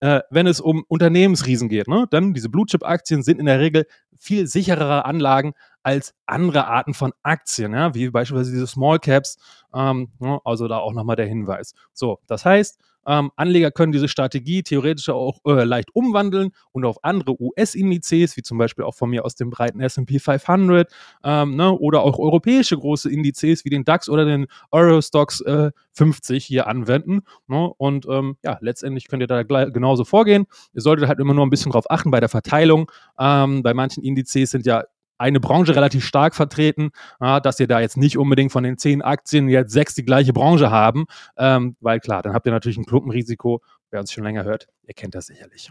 Äh, 0.00 0.20
wenn 0.30 0.46
es 0.46 0.60
um 0.60 0.84
Unternehmensriesen 0.88 1.68
geht, 1.68 1.88
ne? 1.88 2.06
dann 2.10 2.34
diese 2.34 2.48
Blue-Chip-Aktien 2.48 3.22
sind 3.22 3.40
in 3.40 3.46
der 3.46 3.60
Regel 3.60 3.86
viel 4.18 4.46
sicherere 4.46 5.04
Anlagen 5.04 5.54
als 5.82 6.14
andere 6.26 6.66
Arten 6.66 6.94
von 6.94 7.12
Aktien, 7.22 7.72
ja? 7.72 7.94
wie 7.94 8.10
beispielsweise 8.10 8.52
diese 8.52 8.66
Small 8.66 8.98
Caps. 8.98 9.38
Ähm, 9.74 10.10
ne? 10.18 10.38
Also 10.44 10.68
da 10.68 10.78
auch 10.78 10.92
nochmal 10.92 11.16
der 11.16 11.26
Hinweis. 11.26 11.74
So, 11.92 12.18
das 12.26 12.44
heißt, 12.44 12.78
ähm, 13.06 13.30
Anleger 13.36 13.70
können 13.70 13.92
diese 13.92 14.08
Strategie 14.08 14.62
theoretisch 14.62 15.08
auch 15.08 15.38
äh, 15.46 15.64
leicht 15.64 15.90
umwandeln 15.94 16.50
und 16.72 16.84
auf 16.84 17.02
andere 17.02 17.40
US-Indizes, 17.40 18.36
wie 18.36 18.42
zum 18.42 18.58
Beispiel 18.58 18.84
auch 18.84 18.94
von 18.94 19.10
mir 19.10 19.24
aus 19.24 19.34
dem 19.34 19.50
breiten 19.50 19.80
S&P 19.80 20.18
500 20.18 20.92
ähm, 21.24 21.56
ne, 21.56 21.72
oder 21.72 22.02
auch 22.02 22.18
europäische 22.18 22.76
große 22.76 23.10
Indizes 23.10 23.64
wie 23.64 23.70
den 23.70 23.84
DAX 23.84 24.08
oder 24.08 24.24
den 24.24 24.46
Eurostox 24.70 25.40
äh, 25.42 25.70
50 25.92 26.44
hier 26.44 26.66
anwenden. 26.66 27.22
Ne? 27.46 27.72
Und 27.78 28.06
ähm, 28.08 28.36
ja, 28.44 28.58
letztendlich 28.60 29.08
könnt 29.08 29.22
ihr 29.22 29.26
da 29.26 29.42
genauso 29.42 30.04
vorgehen. 30.04 30.46
Ihr 30.74 30.82
solltet 30.82 31.08
halt 31.08 31.18
immer 31.20 31.34
nur 31.34 31.46
ein 31.46 31.50
bisschen 31.50 31.72
drauf 31.72 31.90
achten 31.90 32.10
bei 32.10 32.20
der 32.20 32.28
Verteilung. 32.28 32.90
Ähm, 33.18 33.62
bei 33.62 33.72
manchen 33.74 34.02
Indizes 34.02 34.50
sind 34.50 34.66
ja 34.66 34.84
eine 35.18 35.40
Branche 35.40 35.74
relativ 35.74 36.04
stark 36.04 36.34
vertreten, 36.34 36.90
äh, 37.20 37.40
dass 37.40 37.60
ihr 37.60 37.66
da 37.66 37.80
jetzt 37.80 37.96
nicht 37.96 38.18
unbedingt 38.18 38.52
von 38.52 38.64
den 38.64 38.78
zehn 38.78 39.02
Aktien 39.02 39.48
jetzt 39.48 39.72
sechs 39.72 39.94
die 39.94 40.04
gleiche 40.04 40.32
Branche 40.32 40.70
haben, 40.70 41.06
ähm, 41.36 41.76
weil 41.80 42.00
klar, 42.00 42.22
dann 42.22 42.32
habt 42.32 42.46
ihr 42.46 42.52
natürlich 42.52 42.78
ein 42.78 42.86
Klumpenrisiko. 42.86 43.62
Wer 43.90 44.00
uns 44.00 44.12
schon 44.12 44.24
länger 44.24 44.44
hört, 44.44 44.68
ihr 44.82 44.94
kennt 44.94 45.14
das 45.14 45.26
sicherlich. 45.26 45.70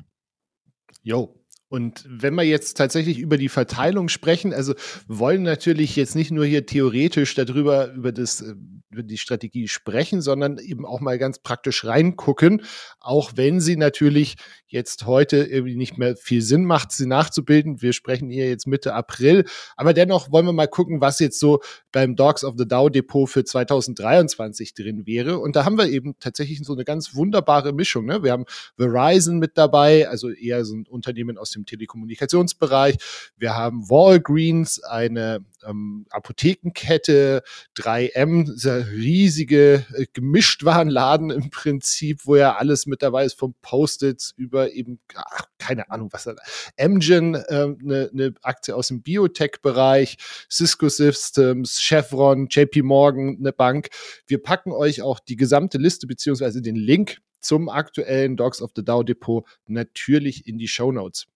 Jo, 1.03 1.35
und 1.67 2.05
wenn 2.07 2.35
wir 2.35 2.43
jetzt 2.43 2.77
tatsächlich 2.77 3.17
über 3.17 3.37
die 3.37 3.49
Verteilung 3.49 4.07
sprechen, 4.07 4.53
also 4.53 4.75
wollen 5.07 5.41
natürlich 5.41 5.95
jetzt 5.95 6.15
nicht 6.15 6.29
nur 6.29 6.45
hier 6.45 6.67
theoretisch 6.67 7.33
darüber, 7.33 7.91
über 7.93 8.11
das, 8.11 8.41
äh, 8.41 8.53
über 8.91 9.01
die 9.01 9.17
Strategie 9.17 9.67
sprechen, 9.67 10.21
sondern 10.21 10.59
eben 10.59 10.85
auch 10.85 10.99
mal 10.99 11.17
ganz 11.17 11.39
praktisch 11.39 11.83
reingucken, 11.83 12.61
auch 12.99 13.31
wenn 13.35 13.59
sie 13.59 13.77
natürlich 13.77 14.35
jetzt 14.67 15.05
heute 15.05 15.37
irgendwie 15.37 15.75
nicht 15.75 15.97
mehr 15.97 16.15
viel 16.15 16.41
Sinn 16.41 16.65
macht, 16.65 16.91
sie 16.91 17.07
nachzubilden. 17.07 17.81
Wir 17.81 17.93
sprechen 17.93 18.29
hier 18.29 18.47
jetzt 18.47 18.67
Mitte 18.67 18.93
April, 18.93 19.45
aber 19.75 19.93
dennoch 19.93 20.31
wollen 20.31 20.45
wir 20.45 20.53
mal 20.53 20.67
gucken, 20.67 21.01
was 21.01 21.19
jetzt 21.19 21.39
so 21.39 21.61
beim 21.91 22.15
Dogs 22.15 22.43
of 22.43 22.55
the 22.57 22.67
Dow 22.67 22.89
Depot 22.89 23.29
für 23.29 23.43
2023 23.43 24.73
drin 24.73 25.05
wäre. 25.05 25.39
Und 25.39 25.55
da 25.55 25.65
haben 25.65 25.77
wir 25.77 25.87
eben 25.87 26.15
tatsächlich 26.19 26.59
so 26.63 26.73
eine 26.73 26.83
ganz 26.83 27.15
wunderbare 27.15 27.73
Mischung. 27.73 28.05
Ne? 28.05 28.21
Wir 28.21 28.31
haben 28.31 28.45
Verizon 28.77 29.39
mit 29.39 29.57
dabei, 29.57 30.07
also 30.07 30.29
eher 30.29 30.63
so 30.65 30.75
ein 30.75 30.85
Unternehmen 30.87 31.37
aus 31.37 31.51
dem 31.51 31.64
Telekommunikationsbereich. 31.65 32.97
Wir 33.37 33.55
haben 33.55 33.89
Walgreens, 33.89 34.83
eine 34.83 35.43
ähm, 35.65 36.05
Apothekenkette, 36.09 37.43
3M, 37.77 38.53
dieser 38.53 38.87
riesige 38.91 39.85
äh, 39.93 40.05
Gemischtwarenladen 40.13 41.31
im 41.31 41.49
Prinzip, 41.49 42.21
wo 42.25 42.35
ja 42.35 42.55
alles 42.55 42.85
mit 42.85 43.01
dabei 43.01 43.25
ist, 43.25 43.37
vom 43.37 43.55
Post-its 43.61 44.33
über 44.37 44.71
eben, 44.71 44.99
ach, 45.15 45.45
keine 45.57 45.89
Ahnung, 45.89 46.09
was 46.11 46.25
da, 46.25 46.35
Amgen, 46.79 47.35
äh, 47.35 47.43
eine, 47.49 48.09
eine 48.13 48.33
Aktie 48.41 48.75
aus 48.75 48.89
dem 48.89 49.01
Biotech-Bereich, 49.01 50.17
Cisco 50.49 50.89
Systems, 50.89 51.79
Chevron, 51.81 52.47
JP 52.49 52.83
Morgan, 52.83 53.37
eine 53.39 53.51
Bank. 53.51 53.89
Wir 54.27 54.41
packen 54.41 54.71
euch 54.71 55.01
auch 55.01 55.19
die 55.19 55.35
gesamte 55.35 55.77
Liste 55.77 56.07
beziehungsweise 56.07 56.61
den 56.61 56.75
Link 56.75 57.17
zum 57.41 57.69
aktuellen 57.69 58.35
Dogs 58.37 58.61
of 58.61 58.71
the 58.75 58.83
Dow 58.83 59.03
Depot 59.03 59.45
natürlich 59.67 60.47
in 60.47 60.57
die 60.57 60.67
Show 60.67 60.91
Notes. 60.91 61.27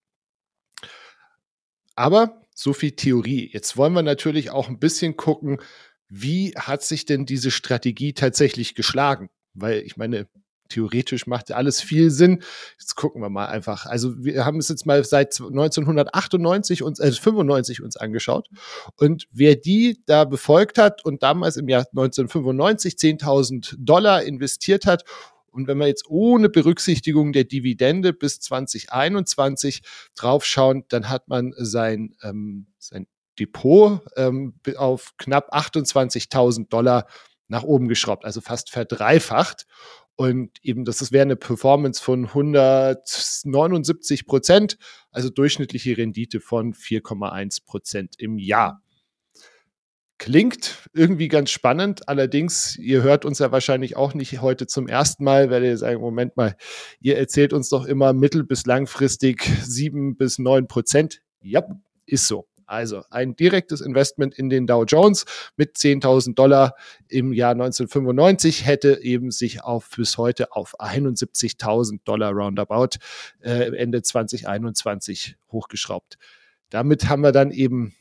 Aber 2.00 2.44
so 2.56 2.72
viel 2.72 2.92
Theorie. 2.92 3.50
Jetzt 3.52 3.76
wollen 3.76 3.92
wir 3.92 4.04
natürlich 4.04 4.52
auch 4.52 4.70
ein 4.70 4.80
bisschen 4.80 5.18
gucken, 5.18 5.58
wie 6.08 6.54
hat 6.56 6.82
sich 6.82 7.04
denn 7.04 7.26
diese 7.26 7.52
Strategie 7.52 8.14
tatsächlich 8.14 8.74
geschlagen? 8.74 9.30
Weil 9.54 9.80
ich 9.80 9.98
meine, 9.98 10.26
theoretisch 10.70 11.28
macht 11.28 11.52
alles 11.52 11.82
viel 11.82 12.10
Sinn. 12.10 12.42
Jetzt 12.80 12.96
gucken 12.96 13.22
wir 13.22 13.28
mal 13.28 13.48
einfach. 13.48 13.86
Also 13.86 14.24
wir 14.24 14.46
haben 14.46 14.60
es 14.60 14.70
jetzt 14.70 14.86
mal 14.86 15.04
seit 15.04 15.42
1998 15.42 16.84
uns, 16.84 17.00
äh, 17.00 17.12
95 17.12 17.82
uns 17.84 17.98
angeschaut. 17.98 18.48
Und 18.96 19.28
wer 19.34 19.58
die 19.58 20.02
da 20.06 20.24
befolgt 20.24 20.78
hat 20.78 21.04
und 21.04 21.22
damals 21.22 21.58
im 21.58 21.68
Jahr 21.68 21.86
1995 21.92 22.96
10.000 22.96 23.76
Dollar 23.78 24.24
investiert 24.24 24.86
hat 24.86 25.04
und 25.52 25.68
wenn 25.68 25.78
wir 25.78 25.88
jetzt 25.88 26.10
ohne 26.10 26.50
Berücksichtigung 26.50 27.34
der 27.34 27.44
Dividende 27.44 28.14
bis 28.14 28.40
2021 28.40 29.82
draufschauen, 30.16 30.86
dann 30.90 31.10
hat 31.10 31.28
man 31.28 31.54
sein, 31.58 32.16
ähm, 32.24 32.68
sein 32.78 33.08
Depot 33.40 34.02
ähm, 34.16 34.54
auf 34.78 35.14
knapp 35.18 35.54
28.000 35.54 36.70
Dollar 36.70 37.08
nach 37.48 37.64
oben 37.64 37.88
geschraubt, 37.88 38.26
also 38.26 38.42
fast 38.42 38.70
verdreifacht. 38.70 39.66
Und 40.16 40.52
eben, 40.64 40.84
das 40.84 41.12
wäre 41.14 41.22
eine 41.22 41.38
Performance 41.38 42.04
von 42.04 42.26
179 42.26 44.26
Prozent, 44.26 44.78
also 45.12 45.30
durchschnittliche 45.30 45.98
Rendite 45.98 46.42
von 46.42 46.74
4,1 46.74 47.66
Prozent 47.66 48.16
im 48.18 48.38
Jahr. 48.38 48.84
Klingt 50.20 50.90
irgendwie 50.94 51.30
ganz 51.30 51.50
spannend, 51.50 52.10
allerdings, 52.10 52.76
ihr 52.78 53.04
hört 53.04 53.24
uns 53.24 53.40
ja 53.40 53.54
wahrscheinlich 53.54 53.96
auch 53.96 54.14
nicht 54.14 54.42
heute 54.42 54.68
zum 54.68 54.90
ersten 54.90 55.24
Mal, 55.24 55.50
werdet 55.50 55.70
ihr 55.70 55.78
sagen, 55.78 56.02
Moment 56.02 56.36
mal, 56.36 56.58
ihr 57.00 57.18
erzählt 57.18 57.54
uns 57.54 57.70
doch 57.70 57.86
immer 57.86 58.12
mittel- 58.12 58.44
bis 58.44 58.66
langfristig 58.66 59.42
sieben 59.64 60.18
bis 60.18 60.38
neun 60.38 60.68
Prozent. 60.68 61.22
Ja, 61.40 61.64
ist 62.06 62.28
so. 62.28 62.50
Also 62.66 63.04
ein 63.10 63.38
direktes 63.38 63.80
Investment 63.80 64.38
in 64.38 64.50
den 64.50 64.68
Dow 64.68 64.84
Jones 64.84 65.24
mit 65.56 65.78
10.000 65.78 66.36
Dollar 66.36 66.76
im 67.08 67.32
Jahr 67.32 67.54
1995 67.54 68.66
hätte 68.66 69.02
eben 69.02 69.32
sich 69.32 69.64
auf 69.64 69.90
bis 69.96 70.18
heute 70.18 70.52
auf 70.52 70.78
71.000 70.82 72.02
Dollar 72.04 72.34
roundabout 72.34 72.98
äh, 73.40 73.74
Ende 73.76 74.02
2021 74.02 75.38
hochgeschraubt. 75.50 76.18
Damit 76.70 77.08
haben 77.08 77.24
wir 77.24 77.32
dann 77.32 77.52
eben 77.52 77.96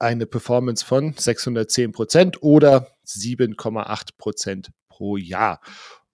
eine 0.00 0.26
Performance 0.26 0.84
von 0.84 1.14
610 1.16 1.92
Prozent 1.92 2.42
oder 2.42 2.96
7,8 3.06 4.16
Prozent 4.16 4.70
pro 4.88 5.16
Jahr. 5.16 5.60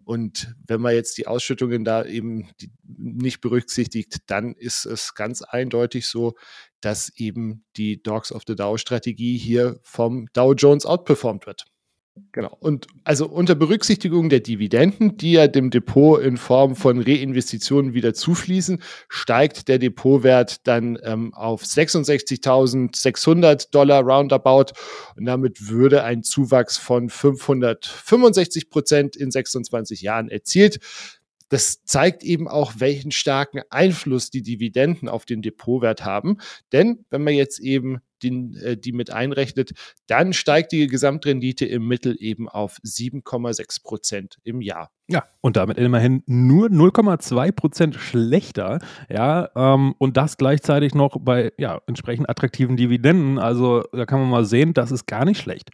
Und 0.05 0.55
wenn 0.67 0.81
man 0.81 0.95
jetzt 0.95 1.17
die 1.17 1.27
Ausschüttungen 1.27 1.85
da 1.85 2.05
eben 2.05 2.51
nicht 2.83 3.41
berücksichtigt, 3.41 4.19
dann 4.27 4.55
ist 4.55 4.85
es 4.85 5.15
ganz 5.15 5.43
eindeutig 5.43 6.07
so, 6.07 6.35
dass 6.81 7.11
eben 7.17 7.65
die 7.77 8.03
Dogs 8.03 8.31
of 8.31 8.43
the 8.47 8.55
Dow 8.55 8.77
Strategie 8.77 9.39
hier 9.39 9.81
vom 9.83 10.27
Dow 10.35 10.53
Jones 10.53 10.85
outperformed 10.85 11.47
wird. 11.47 11.65
Genau. 12.31 12.57
Und 12.61 12.87
also 13.03 13.29
unter 13.29 13.57
Berücksichtigung 13.57 14.29
der 14.29 14.39
Dividenden, 14.39 15.17
die 15.17 15.33
ja 15.33 15.49
dem 15.49 15.71
Depot 15.71 16.23
in 16.23 16.37
Form 16.37 16.77
von 16.77 17.01
Reinvestitionen 17.01 17.93
wieder 17.93 18.15
zufließen, 18.15 18.81
steigt 19.09 19.67
der 19.67 19.81
Depotwert 19.81 20.65
dann 20.67 20.97
ähm, 21.03 21.35
auf 21.35 21.65
66.600 21.65 23.73
Dollar 23.73 24.03
roundabout. 24.03 24.75
Und 25.17 25.25
damit 25.25 25.69
würde 25.69 26.05
ein 26.05 26.23
Zuwachs 26.23 26.77
von 26.77 27.09
565 27.09 28.71
Prozent 28.71 29.17
in 29.17 29.33
26 29.33 30.03
Jahren 30.03 30.29
erzielt 30.29 30.79
das 31.51 31.85
zeigt 31.85 32.25
eben 32.25 32.49
auch, 32.49 32.73
welchen 32.79 33.13
starken 33.13 33.61
Einfluss 33.71 34.31
die 34.31 34.43
Dividenden 34.43 35.09
auf 35.09 35.25
den 35.25 35.41
Depotwert 35.41 36.05
haben. 36.05 36.39
Denn 36.73 37.05
wenn 37.11 37.23
man 37.23 37.35
jetzt 37.35 37.61
eben 37.61 38.01
den, 38.25 38.57
äh, 38.57 38.77
die 38.77 38.93
mit 38.93 39.11
einrechnet, 39.11 39.73
dann 40.07 40.33
steigt 40.33 40.73
die 40.73 40.87
Gesamtrendite 40.87 41.67
im 41.67 41.87
Mittel 41.87 42.17
eben 42.19 42.49
auf 42.49 42.79
7,6 42.83 43.83
Prozent 43.83 44.39
im 44.43 44.61
Jahr. 44.61 44.91
Ja, 45.07 45.25
und 45.43 45.57
damit 45.57 45.77
immerhin 45.77 46.23
nur 46.27 46.69
0,2 46.69 47.53
Prozent 47.53 47.95
schlechter. 47.97 48.79
Ja, 49.11 49.51
ähm, 49.55 49.95
und 49.99 50.17
das 50.17 50.39
gleichzeitig 50.39 50.95
noch 50.95 51.19
bei 51.21 51.53
ja, 51.59 51.81
entsprechend 51.87 52.29
attraktiven 52.29 52.77
Dividenden. 52.77 53.39
Also 53.39 53.83
da 53.93 54.07
kann 54.07 54.21
man 54.21 54.31
mal 54.31 54.45
sehen, 54.47 54.73
das 54.73 54.91
ist 54.91 55.07
gar 55.07 55.27
nicht 55.27 55.41
schlecht. 55.41 55.71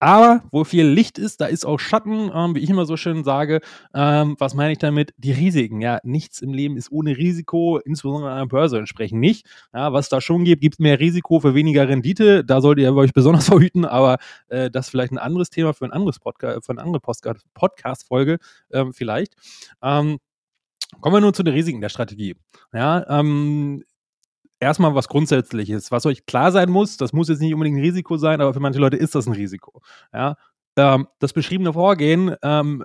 Aber 0.00 0.42
wo 0.50 0.64
viel 0.64 0.86
Licht 0.86 1.18
ist, 1.18 1.40
da 1.40 1.46
ist 1.46 1.64
auch 1.64 1.78
Schatten, 1.78 2.30
ähm, 2.34 2.54
wie 2.54 2.60
ich 2.60 2.68
immer 2.68 2.84
so 2.84 2.96
schön 2.96 3.24
sage. 3.24 3.60
Ähm, 3.94 4.36
was 4.38 4.54
meine 4.54 4.72
ich 4.72 4.78
damit? 4.78 5.14
Die 5.16 5.32
Risiken. 5.32 5.80
Ja, 5.80 5.98
nichts 6.02 6.42
im 6.42 6.52
Leben 6.52 6.76
ist 6.76 6.92
ohne 6.92 7.16
Risiko, 7.16 7.78
insbesondere 7.78 8.32
an 8.32 8.38
der 8.38 8.46
Börse 8.46 8.78
entsprechend 8.78 9.20
nicht. 9.20 9.46
Ja, 9.72 9.92
was 9.92 10.08
da 10.08 10.20
schon 10.20 10.44
gibt, 10.44 10.60
gibt 10.60 10.80
mehr 10.80 11.00
Risiko 11.00 11.40
für 11.40 11.54
weniger 11.54 11.88
Rendite. 11.88 12.44
Da 12.44 12.60
solltet 12.60 12.84
ihr 12.84 12.94
euch 12.94 13.12
besonders 13.12 13.46
verhüten, 13.48 13.84
aber 13.84 14.18
äh, 14.48 14.70
das 14.70 14.86
ist 14.86 14.90
vielleicht 14.90 15.12
ein 15.12 15.18
anderes 15.18 15.48
Thema 15.50 15.72
für 15.72 15.84
ein 15.86 15.92
anderes 15.92 16.18
Podcast, 16.18 16.66
für 16.66 16.72
eine 16.72 16.82
andere 16.82 17.00
Podcast-Folge 17.00 18.38
ähm, 18.72 18.92
vielleicht. 18.92 19.34
Ähm, 19.82 20.18
kommen 21.00 21.16
wir 21.16 21.20
nun 21.20 21.34
zu 21.34 21.42
den 21.42 21.54
Risiken 21.54 21.80
der 21.80 21.88
Strategie. 21.88 22.36
Ja, 22.72 23.06
ähm, 23.08 23.84
erstmal 24.64 24.94
was 24.94 25.08
Grundsätzliches, 25.08 25.90
was 25.90 26.06
euch 26.06 26.26
klar 26.26 26.52
sein 26.52 26.70
muss. 26.70 26.96
Das 26.96 27.12
muss 27.12 27.28
jetzt 27.28 27.40
nicht 27.40 27.54
unbedingt 27.54 27.78
ein 27.78 27.84
Risiko 27.84 28.16
sein, 28.16 28.40
aber 28.40 28.52
für 28.54 28.60
manche 28.60 28.80
Leute 28.80 28.96
ist 28.96 29.14
das 29.14 29.26
ein 29.26 29.32
Risiko. 29.32 29.82
Ja? 30.12 30.36
Ähm, 30.76 31.06
das 31.18 31.32
beschriebene 31.32 31.72
Vorgehen 31.72 32.34
ähm, 32.42 32.84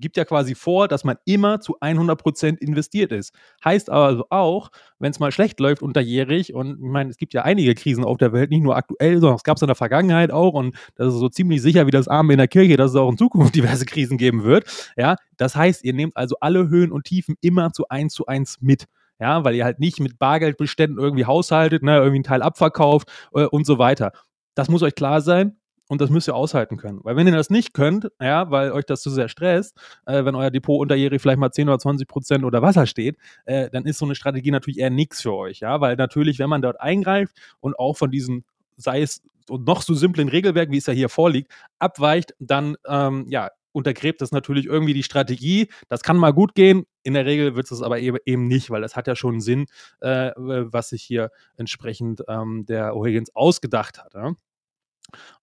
gibt 0.00 0.16
ja 0.16 0.24
quasi 0.24 0.54
vor, 0.54 0.88
dass 0.88 1.04
man 1.04 1.16
immer 1.24 1.60
zu 1.60 1.78
100% 1.80 2.58
investiert 2.58 3.12
ist. 3.12 3.32
Heißt 3.64 3.90
also 3.90 4.26
auch, 4.30 4.70
wenn 4.98 5.10
es 5.10 5.18
mal 5.18 5.32
schlecht 5.32 5.60
läuft 5.60 5.82
unterjährig, 5.82 6.54
und 6.54 6.78
ich 6.78 6.90
meine, 6.90 7.10
es 7.10 7.16
gibt 7.16 7.34
ja 7.34 7.42
einige 7.42 7.74
Krisen 7.74 8.04
auf 8.04 8.18
der 8.18 8.32
Welt, 8.32 8.50
nicht 8.50 8.62
nur 8.62 8.76
aktuell, 8.76 9.18
sondern 9.20 9.36
es 9.36 9.42
gab 9.42 9.56
es 9.56 9.62
in 9.62 9.68
der 9.68 9.76
Vergangenheit 9.76 10.30
auch, 10.30 10.54
und 10.54 10.76
das 10.94 11.08
ist 11.08 11.20
so 11.20 11.28
ziemlich 11.28 11.62
sicher 11.62 11.86
wie 11.86 11.90
das 11.90 12.08
Arme 12.08 12.32
in 12.34 12.38
der 12.38 12.48
Kirche, 12.48 12.76
dass 12.76 12.92
es 12.92 12.96
auch 12.96 13.10
in 13.10 13.18
Zukunft 13.18 13.54
diverse 13.56 13.84
Krisen 13.86 14.18
geben 14.18 14.44
wird. 14.44 14.66
Ja, 14.96 15.16
das 15.36 15.56
heißt, 15.56 15.84
ihr 15.84 15.94
nehmt 15.94 16.16
also 16.16 16.36
alle 16.40 16.68
Höhen 16.68 16.92
und 16.92 17.04
Tiefen 17.04 17.36
immer 17.40 17.72
zu 17.72 17.88
1 17.88 18.12
zu 18.14 18.26
1 18.26 18.58
mit 18.60 18.86
ja, 19.20 19.44
weil 19.44 19.54
ihr 19.54 19.64
halt 19.64 19.80
nicht 19.80 20.00
mit 20.00 20.18
Bargeldbeständen 20.18 20.98
irgendwie 20.98 21.24
haushaltet, 21.24 21.82
ne, 21.82 21.96
irgendwie 21.96 22.16
einen 22.16 22.24
Teil 22.24 22.42
abverkauft 22.42 23.08
äh, 23.34 23.44
und 23.44 23.66
so 23.66 23.78
weiter. 23.78 24.12
Das 24.54 24.68
muss 24.68 24.82
euch 24.82 24.94
klar 24.94 25.20
sein 25.20 25.56
und 25.88 26.00
das 26.00 26.10
müsst 26.10 26.28
ihr 26.28 26.34
aushalten 26.34 26.76
können. 26.76 27.00
Weil 27.02 27.16
wenn 27.16 27.26
ihr 27.26 27.34
das 27.34 27.50
nicht 27.50 27.74
könnt, 27.74 28.08
ja, 28.20 28.50
weil 28.50 28.72
euch 28.72 28.84
das 28.84 29.02
zu 29.02 29.10
sehr 29.10 29.28
stresst, 29.28 29.76
äh, 30.06 30.24
wenn 30.24 30.34
euer 30.34 30.50
Depot 30.50 30.80
unterjährig 30.80 31.20
vielleicht 31.20 31.38
mal 31.38 31.50
10 31.50 31.68
oder 31.68 31.78
20 31.78 32.06
Prozent 32.06 32.44
unter 32.44 32.62
Wasser 32.62 32.86
steht, 32.86 33.16
äh, 33.46 33.70
dann 33.70 33.84
ist 33.86 33.98
so 33.98 34.04
eine 34.04 34.14
Strategie 34.14 34.50
natürlich 34.50 34.78
eher 34.78 34.90
nichts 34.90 35.22
für 35.22 35.34
euch, 35.34 35.60
ja, 35.60 35.80
weil 35.80 35.96
natürlich, 35.96 36.38
wenn 36.38 36.50
man 36.50 36.62
dort 36.62 36.80
eingreift 36.80 37.34
und 37.60 37.78
auch 37.78 37.96
von 37.96 38.10
diesem, 38.10 38.44
sei 38.76 39.02
es 39.02 39.22
und 39.48 39.66
noch 39.66 39.80
so 39.80 39.94
simplen 39.94 40.28
Regelwerk, 40.28 40.70
wie 40.70 40.76
es 40.76 40.86
ja 40.86 40.92
hier 40.92 41.08
vorliegt, 41.08 41.50
abweicht, 41.78 42.34
dann 42.38 42.76
ähm, 42.86 43.26
ja, 43.30 43.48
untergräbt 43.72 44.20
das 44.20 44.32
natürlich 44.32 44.66
irgendwie 44.66 44.94
die 44.94 45.02
Strategie. 45.02 45.68
Das 45.88 46.02
kann 46.02 46.16
mal 46.16 46.32
gut 46.32 46.54
gehen. 46.54 46.84
In 47.02 47.14
der 47.14 47.26
Regel 47.26 47.56
wird 47.56 47.70
es 47.70 47.82
aber 47.82 47.98
eben 48.00 48.48
nicht, 48.48 48.70
weil 48.70 48.82
das 48.82 48.96
hat 48.96 49.06
ja 49.06 49.16
schon 49.16 49.40
Sinn, 49.40 49.66
äh, 50.00 50.32
was 50.36 50.90
sich 50.90 51.02
hier 51.02 51.30
entsprechend 51.56 52.22
ähm, 52.28 52.66
der 52.66 52.92
O'Higgins 52.92 53.30
ausgedacht 53.34 53.98
hat. 53.98 54.14
Ja? 54.14 54.34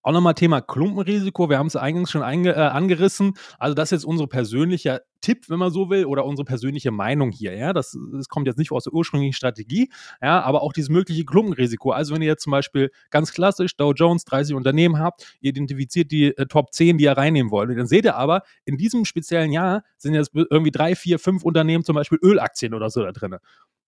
Auch 0.02 0.12
nochmal 0.12 0.34
Thema 0.34 0.60
Klumpenrisiko. 0.60 1.50
Wir 1.50 1.58
haben 1.58 1.66
es 1.66 1.76
eingangs 1.76 2.10
schon 2.10 2.22
einge, 2.22 2.52
äh, 2.54 2.60
angerissen. 2.60 3.34
Also, 3.58 3.74
das 3.74 3.88
ist 3.88 4.02
jetzt 4.02 4.04
unsere 4.04 4.28
persönliche 4.28 5.02
Tipp, 5.20 5.48
wenn 5.48 5.58
man 5.58 5.70
so 5.70 5.90
will, 5.90 6.04
oder 6.04 6.24
unsere 6.24 6.44
persönliche 6.44 6.90
Meinung 6.90 7.30
hier. 7.30 7.54
Ja, 7.56 7.72
das, 7.72 7.96
das 8.12 8.28
kommt 8.28 8.46
jetzt 8.46 8.58
nicht 8.58 8.72
aus 8.72 8.84
der 8.84 8.92
ursprünglichen 8.92 9.32
Strategie, 9.32 9.90
ja, 10.22 10.40
aber 10.40 10.62
auch 10.62 10.72
dieses 10.72 10.90
mögliche 10.90 11.24
Klumpenrisiko. 11.24 11.90
Also 11.90 12.14
wenn 12.14 12.22
ihr 12.22 12.28
jetzt 12.28 12.42
zum 12.42 12.50
Beispiel 12.50 12.90
ganz 13.10 13.32
klassisch 13.32 13.76
Dow 13.76 13.92
Jones 13.92 14.24
30 14.24 14.54
Unternehmen 14.54 14.98
habt, 14.98 15.36
ihr 15.40 15.50
identifiziert 15.50 16.10
die 16.10 16.36
äh, 16.36 16.46
Top 16.46 16.72
10, 16.72 16.98
die 16.98 17.04
ihr 17.04 17.12
reinnehmen 17.12 17.50
wollt. 17.50 17.76
dann 17.76 17.86
seht 17.86 18.04
ihr 18.04 18.16
aber, 18.16 18.42
in 18.64 18.76
diesem 18.76 19.04
speziellen 19.04 19.52
Jahr 19.52 19.82
sind 19.96 20.14
jetzt 20.14 20.30
irgendwie 20.34 20.70
drei, 20.70 20.94
vier, 20.94 21.18
fünf 21.18 21.44
Unternehmen, 21.44 21.84
zum 21.84 21.94
Beispiel 21.94 22.18
Ölaktien 22.22 22.74
oder 22.74 22.90
so 22.90 23.02
da 23.02 23.12
drin 23.12 23.36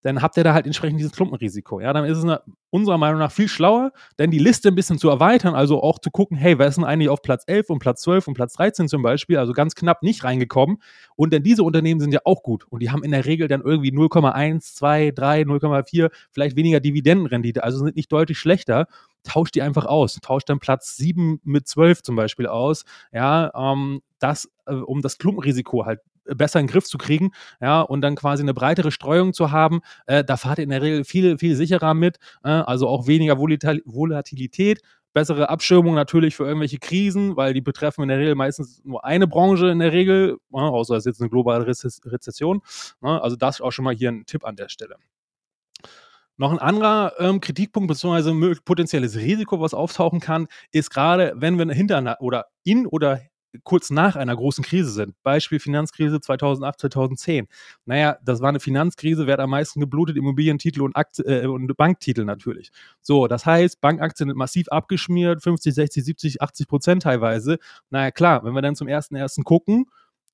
dann 0.03 0.23
habt 0.23 0.37
ihr 0.37 0.45
da 0.45 0.55
halt 0.55 0.67
entsprechend 0.67 1.01
dieses 1.01 1.13
Klumpenrisiko. 1.13 1.81
Ja, 1.81 1.93
dann 1.93 2.05
ist 2.05 2.19
es 2.19 2.39
unserer 2.71 2.99
Meinung 2.99 3.19
nach 3.19 3.33
viel 3.33 3.49
schlauer, 3.49 3.93
denn 4.19 4.31
die 4.31 4.39
Liste 4.39 4.69
ein 4.69 4.75
bisschen 4.75 4.99
zu 4.99 5.09
erweitern, 5.09 5.55
also 5.55 5.83
auch 5.83 5.99
zu 5.99 6.11
gucken, 6.11 6.37
hey, 6.37 6.59
wer 6.59 6.69
ist 6.69 6.77
denn 6.77 6.85
eigentlich 6.85 7.09
auf 7.09 7.23
Platz 7.23 7.45
11 7.47 7.71
und 7.71 7.79
Platz 7.79 8.03
12 8.03 8.29
und 8.29 8.35
Platz 8.35 8.53
13 8.55 8.89
zum 8.89 9.03
Beispiel, 9.03 9.39
also 9.39 9.53
ganz 9.53 9.75
knapp 9.75 10.03
nicht 10.03 10.23
reingekommen. 10.25 10.79
Und 11.19 11.33
denn 11.33 11.43
diese 11.43 11.65
Unternehmen 11.65 12.01
sind 12.01 12.13
ja 12.13 12.21
auch 12.25 12.45
gut 12.45 12.65
und 12.71 12.81
die 12.81 12.93
haben 12.93 13.03
in 13.03 13.11
der 13.11 13.27
Regel 13.27 13.49
dann 13.49 13.61
irgendwie 13.61 13.91
0,1, 13.91 14.75
2, 14.77 15.11
3, 15.11 15.43
0,4, 15.43 16.11
vielleicht 16.31 16.57
weniger 16.57 16.79
Dividendenrendite, 16.79 17.65
also 17.65 17.79
sind 17.79 17.97
nicht 17.97 18.13
deutlich 18.13 18.39
schlechter 18.39 18.87
tauscht 19.25 19.55
die 19.57 19.63
einfach 19.63 19.85
aus. 19.85 20.15
Tauscht 20.23 20.49
dann 20.49 20.61
Platz 20.61 20.97
7 20.97 21.41
mit 21.45 21.67
12 21.69 22.03
zum 22.03 22.17
Beispiel 22.17 22.47
aus. 22.47 22.85
Ja, 23.13 23.51
ähm, 23.55 24.01
das, 24.21 24.49
äh, 24.67 24.75
um 24.75 25.03
das 25.03 25.19
Klumpenrisiko 25.19 25.85
halt 25.85 26.01
besser 26.25 26.61
in 26.61 26.67
den 26.67 26.73
Griff 26.73 26.85
zu 26.85 26.99
kriegen, 26.99 27.31
ja, 27.61 27.81
und 27.81 28.03
dann 28.03 28.15
quasi 28.15 28.43
eine 28.43 28.55
breitere 28.55 28.91
Streuung 28.91 29.33
zu 29.33 29.51
haben. 29.51 29.81
Äh, 30.07 30.25
da 30.25 30.37
fahrt 30.37 30.59
ihr 30.59 30.65
in 30.65 30.71
der 30.71 30.83
Regel 30.83 31.05
viel, 31.05 31.39
viel 31.39 31.57
sicherer 31.57 31.95
mit, 31.95 32.19
äh, 32.45 32.49
also 32.49 32.89
auch 32.89 33.07
weniger 33.07 33.39
Volatil 33.39 33.83
Volatilität, 33.87 34.83
bessere 35.19 35.49
Abschirmung 35.49 35.97
natürlich 35.97 36.37
für 36.37 36.45
irgendwelche 36.45 36.79
Krisen, 36.79 37.37
weil 37.37 37.53
die 37.53 37.61
betreffen 37.61 38.03
in 38.03 38.09
der 38.09 38.19
Regel 38.19 38.37
meistens 38.37 38.81
nur 38.85 39.05
eine 39.05 39.27
Branche 39.27 39.69
in 39.69 39.81
der 39.81 39.93
Regel, 39.93 40.39
äh, 40.53 40.57
außer 40.57 40.95
es 40.95 41.07
ist 41.07 41.07
jetzt 41.07 41.21
eine 41.21 41.29
globale 41.29 41.67
Rezession. 41.67 42.63
Ne? 43.01 43.21
Also 43.21 43.35
das 43.35 43.61
auch 43.61 43.73
schon 43.73 43.85
mal 43.85 43.95
hier 43.95 44.11
ein 44.11 44.27
Tipp 44.27 44.45
an 44.45 44.55
der 44.55 44.69
Stelle. 44.69 44.95
Noch 46.37 46.53
ein 46.53 46.61
anderer 46.61 47.15
ähm, 47.19 47.41
Kritikpunkt 47.41 47.89
bzw. 47.89 48.55
potenzielles 48.65 49.17
Risiko, 49.17 49.61
was 49.61 49.75
auftauchen 49.75 50.21
kann, 50.21 50.47
ist 50.71 50.91
gerade, 50.91 51.33
wenn 51.35 51.59
wir 51.59 51.67
hinter 51.75 52.19
oder 52.21 52.47
in 52.63 52.87
oder 52.87 53.21
kurz 53.65 53.91
nach 53.91 54.17
einer 54.17 54.37
großen 54.37 54.65
Krise 54.65 54.91
sind. 54.91 55.15
Beispiel 55.23 55.61
Finanzkrise 55.61 56.21
2008, 56.21 56.81
2010. 56.81 57.49
Naja, 57.85 58.19
das 58.23 58.41
war 58.41 58.51
eine 58.51 58.61
Finanzkrise, 58.61 59.27
wer 59.27 59.35
hat 59.35 59.41
am 59.41 59.51
meisten 59.51 59.81
geblutet? 59.81 60.17
Immobilientitel 60.17 60.83
und, 60.83 60.97
Akt 60.97 61.21
äh, 61.21 61.47
und 61.47 61.75
Banktitel 61.77 62.25
natürlich. 62.25 62.71
So, 63.01 63.27
das 63.27 63.47
heißt, 63.47 63.81
Bankaktien 63.81 64.29
sind 64.29 64.37
massiv 64.37 64.69
abgeschmiert, 64.69 65.43
50, 65.43 65.75
60, 65.75 66.05
70, 66.05 66.43
80 66.43 66.69
Prozent 66.69 67.03
teilweise. 67.03 67.59
Naja, 67.91 68.11
klar, 68.11 68.45
wenn 68.45 68.55
wir 68.55 68.63
dann 68.63 68.77
zum 68.77 68.89
ersten 68.89 69.17
ersten 69.17 69.45
gucken, 69.45 69.87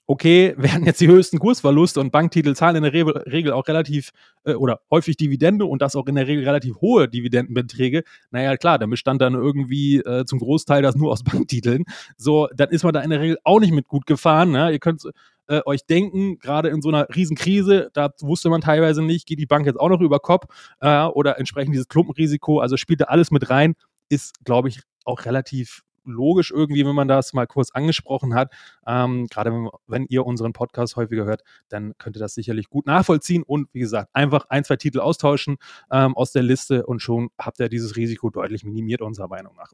okay, 0.06 0.54
werden 0.58 0.84
jetzt 0.84 1.00
die 1.00 1.08
höchsten 1.08 1.38
Kursverluste 1.38 2.00
und 2.00 2.12
Banktitel 2.12 2.54
zahlen 2.54 2.76
in 2.76 2.82
der 2.82 2.92
Re 2.92 3.26
Regel 3.30 3.52
auch 3.52 3.66
relativ 3.68 4.10
äh, 4.44 4.54
oder 4.54 4.80
häufig 4.90 5.16
Dividende 5.16 5.64
und 5.64 5.82
das 5.82 5.96
auch 5.96 6.06
in 6.06 6.14
der 6.14 6.26
Regel 6.26 6.44
relativ 6.44 6.76
hohe 6.80 7.08
Dividendenbeträge. 7.08 8.04
Naja, 8.30 8.56
klar, 8.56 8.78
dann 8.78 8.90
bestand 8.90 9.22
dann 9.22 9.34
irgendwie 9.34 9.98
äh, 9.98 10.24
zum 10.24 10.38
Großteil 10.38 10.82
das 10.82 10.96
nur 10.96 11.12
aus 11.12 11.22
Banktiteln. 11.24 11.84
So, 12.16 12.48
dann 12.54 12.70
ist 12.70 12.84
man 12.84 12.92
da 12.92 13.00
in 13.00 13.10
der 13.10 13.20
Regel 13.20 13.38
auch 13.44 13.60
nicht 13.60 13.72
mit 13.72 13.88
gut 13.88 14.06
gefahren. 14.06 14.50
Ne? 14.50 14.72
Ihr 14.72 14.78
könnt 14.78 15.02
äh, 15.48 15.60
euch 15.66 15.84
denken, 15.86 16.38
gerade 16.38 16.68
in 16.68 16.82
so 16.82 16.88
einer 16.88 17.06
Riesenkrise, 17.14 17.90
da 17.92 18.10
wusste 18.20 18.48
man 18.50 18.60
teilweise 18.60 19.02
nicht, 19.02 19.26
geht 19.26 19.38
die 19.38 19.46
Bank 19.46 19.66
jetzt 19.66 19.78
auch 19.78 19.88
noch 19.88 20.00
über 20.00 20.18
Kopf 20.18 20.46
äh, 20.80 21.04
oder 21.04 21.38
entsprechend 21.38 21.74
dieses 21.74 21.88
Klumpenrisiko, 21.88 22.60
also 22.60 22.76
spielt 22.76 23.00
da 23.02 23.06
alles 23.06 23.30
mit 23.30 23.50
rein, 23.50 23.74
ist, 24.08 24.44
glaube 24.44 24.68
ich, 24.68 24.80
auch 25.04 25.24
relativ 25.26 25.82
logisch 26.04 26.50
irgendwie, 26.50 26.84
wenn 26.86 26.94
man 26.94 27.08
das 27.08 27.32
mal 27.32 27.46
kurz 27.46 27.70
angesprochen 27.70 28.34
hat. 28.34 28.52
Ähm, 28.86 29.26
gerade 29.28 29.70
wenn, 29.86 30.06
ihr 30.08 30.26
unseren 30.26 30.52
Podcast 30.52 30.96
häufiger 30.96 31.24
hört, 31.24 31.42
dann 31.68 31.94
könnt 31.98 32.16
ihr 32.16 32.20
das 32.20 32.34
sicherlich 32.34 32.68
gut 32.68 32.86
nachvollziehen 32.86 33.42
und 33.42 33.68
wie 33.72 33.80
gesagt, 33.80 34.10
einfach 34.12 34.46
ein, 34.48 34.64
zwei 34.64 34.76
Titel 34.76 35.00
austauschen 35.00 35.56
ähm, 35.90 36.16
aus 36.16 36.32
der 36.32 36.42
Liste 36.42 36.86
und 36.86 37.00
schon 37.00 37.30
habt 37.38 37.60
ihr 37.60 37.68
dieses 37.68 37.96
Risiko 37.96 38.30
deutlich 38.30 38.64
minimiert, 38.64 39.02
unserer 39.02 39.28
Meinung 39.28 39.54
nach. 39.56 39.72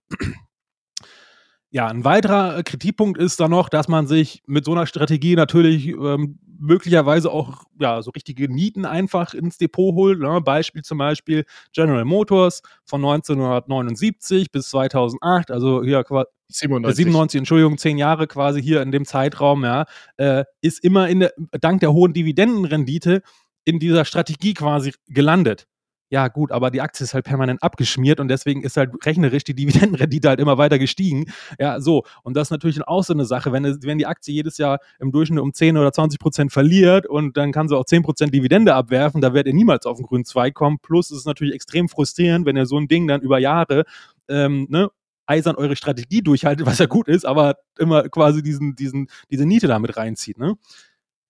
Ja, 1.73 1.87
ein 1.87 2.05
weiterer 2.05 2.59
äh, 2.59 2.63
Kritikpunkt 2.65 3.17
ist 3.17 3.39
dann 3.39 3.53
noch, 3.53 3.69
dass 3.69 3.87
man 3.87 4.09
sich 4.09 4.43
mit 4.47 4.65
so 4.65 4.73
einer 4.73 4.87
Strategie 4.87 5.37
natürlich 5.37 5.87
ähm, 5.89 6.41
möglicherweise 6.59 7.31
auch 7.31 7.63
ja, 7.79 8.03
so 8.03 8.11
richtige 8.11 8.53
Nieten 8.53 8.85
einfach 8.85 9.35
ins 9.35 9.57
Depot 9.57 9.95
holt. 9.95 10.19
Ne? 10.19 10.41
Beispiel 10.41 10.83
zum 10.83 10.99
Beispiel 10.99 11.45
General 11.73 12.05
Motors 12.05 12.63
von 12.85 13.05
1979 13.05 14.51
bis 14.51 14.69
2008, 14.71 15.53
also 15.53 15.85
hier 15.85 16.05
97. 16.49 16.97
97, 16.97 17.39
Entschuldigung, 17.39 17.79
zehn 17.79 17.99
Jahre 17.99 18.27
quasi 18.27 18.61
hier 18.61 18.83
in 18.83 18.91
dem 18.91 19.05
Zeitraum, 19.05 19.63
ja, 19.63 19.85
äh, 20.17 20.45
ist 20.61 20.83
immer 20.83 21.09
in 21.09 21.21
der, 21.21 21.33
dank 21.61 21.81
der 21.81 21.93
hohen 21.93 22.13
Dividendenrendite 22.13 23.23
in 23.65 23.79
dieser 23.79 24.05
Strategie 24.05 24.55
quasi 24.55 24.93
gelandet 25.07 25.69
ja 26.11 26.27
gut, 26.29 26.51
aber 26.51 26.71
die 26.71 26.81
Aktie 26.81 27.05
ist 27.05 27.15
halt 27.15 27.25
permanent 27.25 27.63
abgeschmiert 27.63 28.19
und 28.19 28.29
deswegen 28.29 28.63
ist 28.63 28.77
halt 28.77 28.91
rechnerisch 29.07 29.45
die 29.45 29.55
Dividendenrendite 29.55 30.29
halt 30.29 30.41
immer 30.41 30.59
weiter 30.59 30.79
gestiegen. 30.79 31.27
Ja, 31.59 31.81
so. 31.81 32.03
Und 32.25 32.37
das 32.37 32.49
ist 32.49 32.51
natürlich 32.51 32.83
auch 32.83 33.05
so 33.05 33.13
eine 33.13 33.25
Sache, 33.25 33.53
wenn, 33.53 33.65
wenn 33.65 33.99
die 33.99 34.07
Aktie 34.07 34.35
jedes 34.35 34.59
Jahr 34.59 34.81
im 34.99 35.13
Durchschnitt 35.13 35.41
um 35.41 35.55
10 35.55 35.77
oder 35.77 35.93
20 35.93 36.19
Prozent 36.19 36.53
verliert 36.53 37.07
und 37.07 37.37
dann 37.37 37.53
kann 37.53 37.69
sie 37.69 37.77
auch 37.77 37.85
10 37.85 38.03
Prozent 38.03 38.35
Dividende 38.35 38.75
abwerfen, 38.75 39.21
da 39.21 39.33
werdet 39.33 39.53
ihr 39.53 39.57
niemals 39.57 39.87
auf 39.87 39.99
den 39.99 40.07
grünen 40.07 40.25
Zweig 40.25 40.55
kommen. 40.55 40.79
Plus 40.83 41.13
ist 41.13 41.19
es 41.19 41.25
natürlich 41.27 41.55
extrem 41.55 41.89
frustrierend, 41.89 42.45
wenn 42.45 42.57
ihr 42.57 42.67
so 42.67 42.77
ein 42.77 42.89
Ding 42.89 43.07
dann 43.07 43.21
über 43.21 43.39
Jahre 43.39 43.85
ähm, 44.29 44.67
ne, 44.69 44.91
eisern 45.27 45.55
eure 45.55 45.77
Strategie 45.77 46.23
durchhaltet, 46.23 46.67
was 46.67 46.79
ja 46.79 46.87
gut 46.87 47.07
ist, 47.07 47.25
aber 47.25 47.57
immer 47.79 48.09
quasi 48.09 48.43
diesen, 48.43 48.75
diesen, 48.75 49.07
diese 49.31 49.47
Niete 49.47 49.69
damit 49.69 49.97
reinzieht. 49.97 50.39
Ne? 50.39 50.57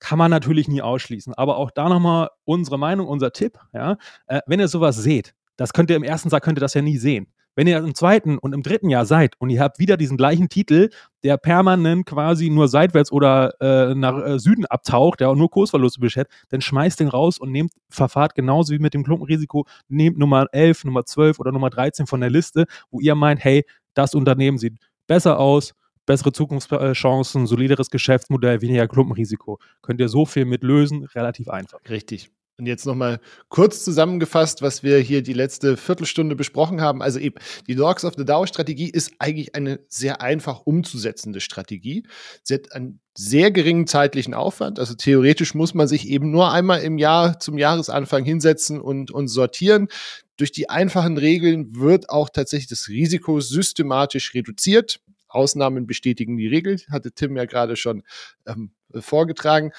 Kann 0.01 0.19
man 0.19 0.31
natürlich 0.31 0.67
nie 0.67 0.83
ausschließen. 0.83 1.35
Aber 1.35 1.57
auch 1.57 1.71
da 1.71 1.89
nochmal 1.89 2.31
unsere 2.45 2.79
Meinung, 2.79 3.07
unser 3.07 3.33
Tipp. 3.33 3.59
Ja? 3.73 3.97
Äh, 4.27 4.41
wenn 4.47 4.61
ihr 4.61 4.69
sowas 4.69 4.97
seht, 4.97 5.35
das 5.57 5.73
könnt 5.73 5.91
ihr 5.91 5.97
im 5.97 6.03
ersten 6.03 6.31
Jahr 6.31 6.41
könnt 6.41 6.59
ihr 6.59 6.63
das 6.63 6.75
ja 6.75 6.83
nie 6.83 6.99
sehen. 6.99 7.29
Wenn 7.57 7.67
ihr 7.67 7.79
im 7.79 7.95
zweiten 7.95 8.39
und 8.39 8.55
im 8.55 8.63
dritten 8.63 8.89
Jahr 8.89 9.05
seid 9.05 9.35
und 9.39 9.51
ihr 9.51 9.61
habt 9.61 9.79
wieder 9.79 9.97
diesen 9.97 10.17
gleichen 10.17 10.49
Titel, 10.49 10.89
der 11.25 11.37
permanent 11.37 12.07
quasi 12.07 12.49
nur 12.49 12.69
seitwärts 12.69 13.11
oder 13.11 13.61
äh, 13.61 13.95
nach 13.95 14.25
äh, 14.25 14.39
Süden 14.39 14.67
abtaucht, 14.67 15.21
der 15.21 15.29
auch 15.29 15.35
nur 15.35 15.51
Kursverluste 15.51 16.01
beschert, 16.01 16.29
dann 16.49 16.61
schmeißt 16.61 17.01
den 17.01 17.09
raus 17.09 17.39
und 17.39 17.51
nehmt, 17.51 17.73
verfahrt 17.91 18.35
genauso 18.35 18.73
wie 18.73 18.79
mit 18.79 18.95
dem 18.95 19.03
Klumpenrisiko, 19.03 19.67
nehmt 19.89 20.17
Nummer 20.17 20.47
11, 20.53 20.85
Nummer 20.85 21.05
12 21.05 21.41
oder 21.41 21.53
Nummer 21.53 21.71
13 21.71 22.07
von 22.07 22.21
der 22.21 22.31
Liste, 22.31 22.67
wo 22.91 23.01
ihr 23.01 23.17
meint, 23.17 23.43
hey, 23.43 23.67
das 23.95 24.15
Unternehmen 24.15 24.57
sieht 24.57 24.79
besser 25.09 25.41
aus, 25.41 25.75
bessere 26.07 26.33
Zukunftschancen, 26.33 27.47
solideres 27.47 27.91
Geschäftsmodell, 27.91 28.61
weniger 28.63 28.89
Klumpenrisiko. 28.89 29.59
Könnt 29.83 30.01
ihr 30.01 30.09
so 30.09 30.27
viel 30.27 30.45
mit 30.45 30.63
lösen, 30.63 31.05
relativ 31.05 31.49
einfach. 31.49 31.79
Richtig. 31.89 32.31
Und 32.61 32.67
jetzt 32.67 32.85
nochmal 32.85 33.21
kurz 33.49 33.85
zusammengefasst, 33.85 34.61
was 34.61 34.83
wir 34.83 34.99
hier 34.99 35.23
die 35.23 35.33
letzte 35.33 35.79
Viertelstunde 35.79 36.37
besprochen 36.37 36.83
haben. 36.83 37.01
Also 37.01 37.19
eben, 37.19 37.37
die 37.67 37.75
Dogs 37.75 38.05
of 38.05 38.13
the 38.19 38.25
Dow 38.27 38.45
Strategie 38.45 38.91
ist 38.91 39.15
eigentlich 39.19 39.55
eine 39.55 39.81
sehr 39.89 40.21
einfach 40.21 40.61
umzusetzende 40.67 41.41
Strategie. 41.41 42.07
Sie 42.43 42.53
hat 42.53 42.73
einen 42.73 43.01
sehr 43.17 43.51
geringen 43.51 43.87
zeitlichen 43.87 44.35
Aufwand. 44.35 44.79
Also 44.79 44.93
theoretisch 44.93 45.55
muss 45.55 45.73
man 45.73 45.89
sich 45.89 46.07
eben 46.07 46.31
nur 46.31 46.53
einmal 46.53 46.83
im 46.83 46.99
Jahr 46.99 47.41
zum 47.41 47.57
Jahresanfang 47.57 48.27
hinsetzen 48.27 48.79
und, 48.79 49.11
und 49.11 49.29
sortieren. 49.29 49.89
Durch 50.37 50.53
die 50.53 50.69
einfachen 50.69 51.17
Regeln 51.17 51.75
wird 51.77 52.11
auch 52.11 52.29
tatsächlich 52.29 52.69
das 52.69 52.89
Risiko 52.89 53.41
systematisch 53.41 54.35
reduziert. 54.35 55.01
Ausnahmen 55.31 55.87
bestätigen 55.87 56.37
die 56.37 56.49
Regel, 56.49 56.79
hatte 56.90 57.12
Tim 57.12 57.37
ja 57.37 57.45
gerade 57.45 57.77
schon 57.77 58.03
ähm, 58.47 58.73
vorgetragen. 58.95 59.73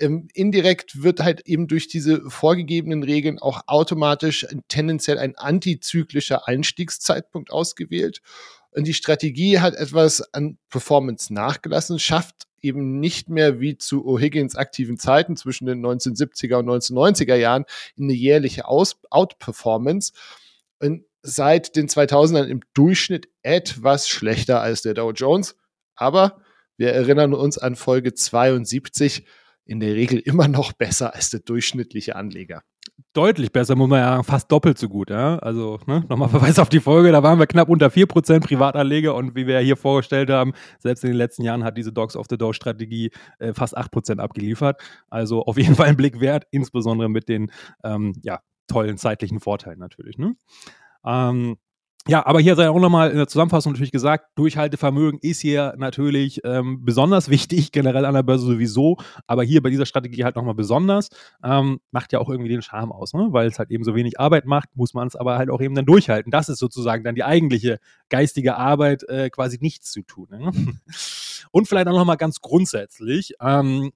Ähm, 0.00 0.28
indirekt 0.32 1.02
wird 1.02 1.20
halt 1.20 1.46
eben 1.46 1.66
durch 1.66 1.88
diese 1.88 2.30
vorgegebenen 2.30 3.02
Regeln 3.02 3.38
auch 3.38 3.62
automatisch 3.66 4.46
tendenziell 4.68 5.18
ein 5.18 5.36
antizyklischer 5.36 6.46
Einstiegszeitpunkt 6.46 7.50
ausgewählt. 7.50 8.20
Und 8.70 8.86
die 8.86 8.94
Strategie 8.94 9.58
hat 9.58 9.74
etwas 9.74 10.22
an 10.32 10.58
Performance 10.70 11.32
nachgelassen, 11.32 11.98
schafft 11.98 12.46
eben 12.60 13.00
nicht 13.00 13.28
mehr 13.28 13.60
wie 13.60 13.76
zu 13.76 14.06
O'Higgins 14.06 14.56
aktiven 14.56 14.98
Zeiten 14.98 15.36
zwischen 15.36 15.66
den 15.66 15.84
1970er 15.84 16.56
und 16.56 16.68
1990er 16.68 17.34
Jahren 17.36 17.64
eine 17.98 18.12
jährliche 18.12 18.66
Aus 18.66 18.96
Outperformance. 19.10 20.12
Und 20.80 21.04
seit 21.22 21.76
den 21.76 21.88
2000ern 21.88 22.46
im 22.46 22.60
Durchschnitt 22.74 23.28
etwas 23.42 24.08
schlechter 24.08 24.60
als 24.60 24.82
der 24.82 24.94
Dow 24.94 25.12
Jones. 25.12 25.56
Aber 25.94 26.40
wir 26.76 26.92
erinnern 26.92 27.34
uns 27.34 27.58
an 27.58 27.76
Folge 27.76 28.14
72, 28.14 29.26
in 29.64 29.80
der 29.80 29.94
Regel 29.94 30.18
immer 30.18 30.48
noch 30.48 30.72
besser 30.72 31.14
als 31.14 31.30
der 31.30 31.40
durchschnittliche 31.40 32.16
Anleger. 32.16 32.62
Deutlich 33.12 33.52
besser, 33.52 33.76
muss 33.76 33.88
man 33.88 34.00
ja 34.00 34.22
fast 34.22 34.50
doppelt 34.50 34.78
so 34.78 34.88
gut. 34.88 35.10
Ja? 35.10 35.38
Also 35.38 35.78
ne? 35.86 36.04
nochmal 36.08 36.28
Verweis 36.28 36.58
auf 36.58 36.68
die 36.68 36.80
Folge, 36.80 37.12
da 37.12 37.22
waren 37.22 37.38
wir 37.38 37.46
knapp 37.46 37.68
unter 37.68 37.88
4% 37.88 38.40
Privatanleger 38.40 39.14
und 39.14 39.34
wie 39.34 39.46
wir 39.46 39.58
hier 39.60 39.76
vorgestellt 39.76 40.30
haben, 40.30 40.52
selbst 40.78 41.04
in 41.04 41.10
den 41.10 41.16
letzten 41.16 41.42
Jahren 41.42 41.64
hat 41.64 41.76
diese 41.76 41.92
Dogs 41.92 42.16
of 42.16 42.26
the 42.30 42.38
Dow 42.38 42.52
Strategie 42.52 43.10
äh, 43.38 43.52
fast 43.52 43.76
8% 43.76 44.18
abgeliefert. 44.18 44.80
Also 45.10 45.42
auf 45.42 45.58
jeden 45.58 45.74
Fall 45.74 45.88
ein 45.88 45.96
Blick 45.96 46.20
wert, 46.20 46.44
insbesondere 46.50 47.08
mit 47.08 47.28
den 47.28 47.50
ähm, 47.84 48.14
ja, 48.22 48.40
tollen 48.68 48.98
zeitlichen 48.98 49.40
Vorteilen 49.40 49.78
natürlich. 49.78 50.18
Ne? 50.18 50.34
Ähm, 51.08 51.56
Ja, 52.10 52.24
aber 52.26 52.40
hier 52.40 52.56
sei 52.56 52.70
auch 52.70 52.80
nochmal 52.80 53.10
in 53.10 53.18
der 53.18 53.28
Zusammenfassung 53.28 53.72
natürlich 53.72 53.92
gesagt, 53.92 54.30
Durchhaltevermögen 54.36 55.20
ist 55.20 55.40
hier 55.42 55.74
natürlich 55.76 56.40
ähm, 56.42 56.82
besonders 56.82 57.28
wichtig, 57.30 57.70
generell 57.70 58.06
an 58.06 58.14
der 58.14 58.22
Börse 58.22 58.46
sowieso, 58.46 58.96
aber 59.26 59.42
hier 59.42 59.62
bei 59.62 59.68
dieser 59.68 59.84
Strategie 59.84 60.24
halt 60.24 60.36
nochmal 60.36 60.54
besonders. 60.54 61.10
Ähm, 61.44 61.80
macht 61.90 62.14
ja 62.14 62.18
auch 62.20 62.30
irgendwie 62.30 62.48
den 62.48 62.62
Charme 62.62 62.92
aus, 62.92 63.12
ne? 63.12 63.28
weil 63.32 63.48
es 63.48 63.58
halt 63.58 63.70
eben 63.70 63.84
so 63.84 63.94
wenig 63.94 64.18
Arbeit 64.18 64.46
macht, 64.46 64.74
muss 64.74 64.94
man 64.94 65.06
es 65.06 65.16
aber 65.16 65.36
halt 65.36 65.50
auch 65.50 65.60
eben 65.60 65.74
dann 65.74 65.84
durchhalten. 65.84 66.30
Das 66.30 66.48
ist 66.48 66.60
sozusagen 66.60 67.04
dann 67.04 67.14
die 67.14 67.24
eigentliche 67.24 67.78
geistige 68.08 68.56
Arbeit, 68.56 69.02
äh, 69.08 69.28
quasi 69.28 69.58
nichts 69.60 69.92
zu 69.92 70.02
tun. 70.02 70.28
Ne? 70.30 70.50
Und 71.50 71.68
vielleicht 71.68 71.88
auch 71.88 71.92
nochmal 71.92 72.16
ganz 72.16 72.40
grundsätzlich, 72.40 73.34
ähm, 73.40 73.92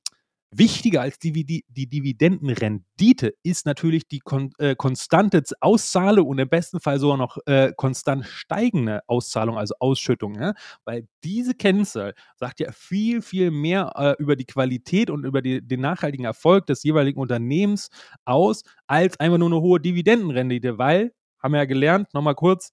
Wichtiger 0.54 1.00
als 1.00 1.18
die, 1.18 1.32
die, 1.32 1.64
Dividendenrendite 1.88 3.34
ist 3.42 3.64
natürlich 3.64 4.06
die 4.06 4.18
kon 4.18 4.52
äh, 4.58 4.76
konstante 4.76 5.42
Auszahlung 5.60 6.28
und 6.28 6.38
im 6.38 6.48
besten 6.48 6.78
Fall 6.78 6.98
sogar 6.98 7.16
noch 7.16 7.38
äh, 7.46 7.72
konstant 7.74 8.26
steigende 8.26 9.00
Auszahlung, 9.06 9.56
also 9.56 9.74
Ausschüttung. 9.78 10.34
Ja? 10.34 10.52
Weil 10.84 11.08
diese 11.24 11.54
Kennzahl 11.54 12.12
sagt 12.36 12.60
ja 12.60 12.70
viel, 12.72 13.22
viel 13.22 13.50
mehr 13.50 13.92
äh, 13.96 14.22
über 14.22 14.36
die 14.36 14.44
Qualität 14.44 15.08
und 15.08 15.24
über 15.24 15.40
die, 15.40 15.66
den 15.66 15.80
nachhaltigen 15.80 16.26
Erfolg 16.26 16.66
des 16.66 16.82
jeweiligen 16.82 17.18
Unternehmens 17.18 17.88
aus, 18.26 18.62
als 18.86 19.18
einfach 19.18 19.38
nur 19.38 19.48
eine 19.48 19.60
hohe 19.62 19.80
Dividendenrendite. 19.80 20.76
Weil, 20.76 21.12
haben 21.42 21.52
wir 21.52 21.60
ja 21.60 21.64
gelernt, 21.64 22.12
nochmal 22.12 22.34
kurz, 22.34 22.72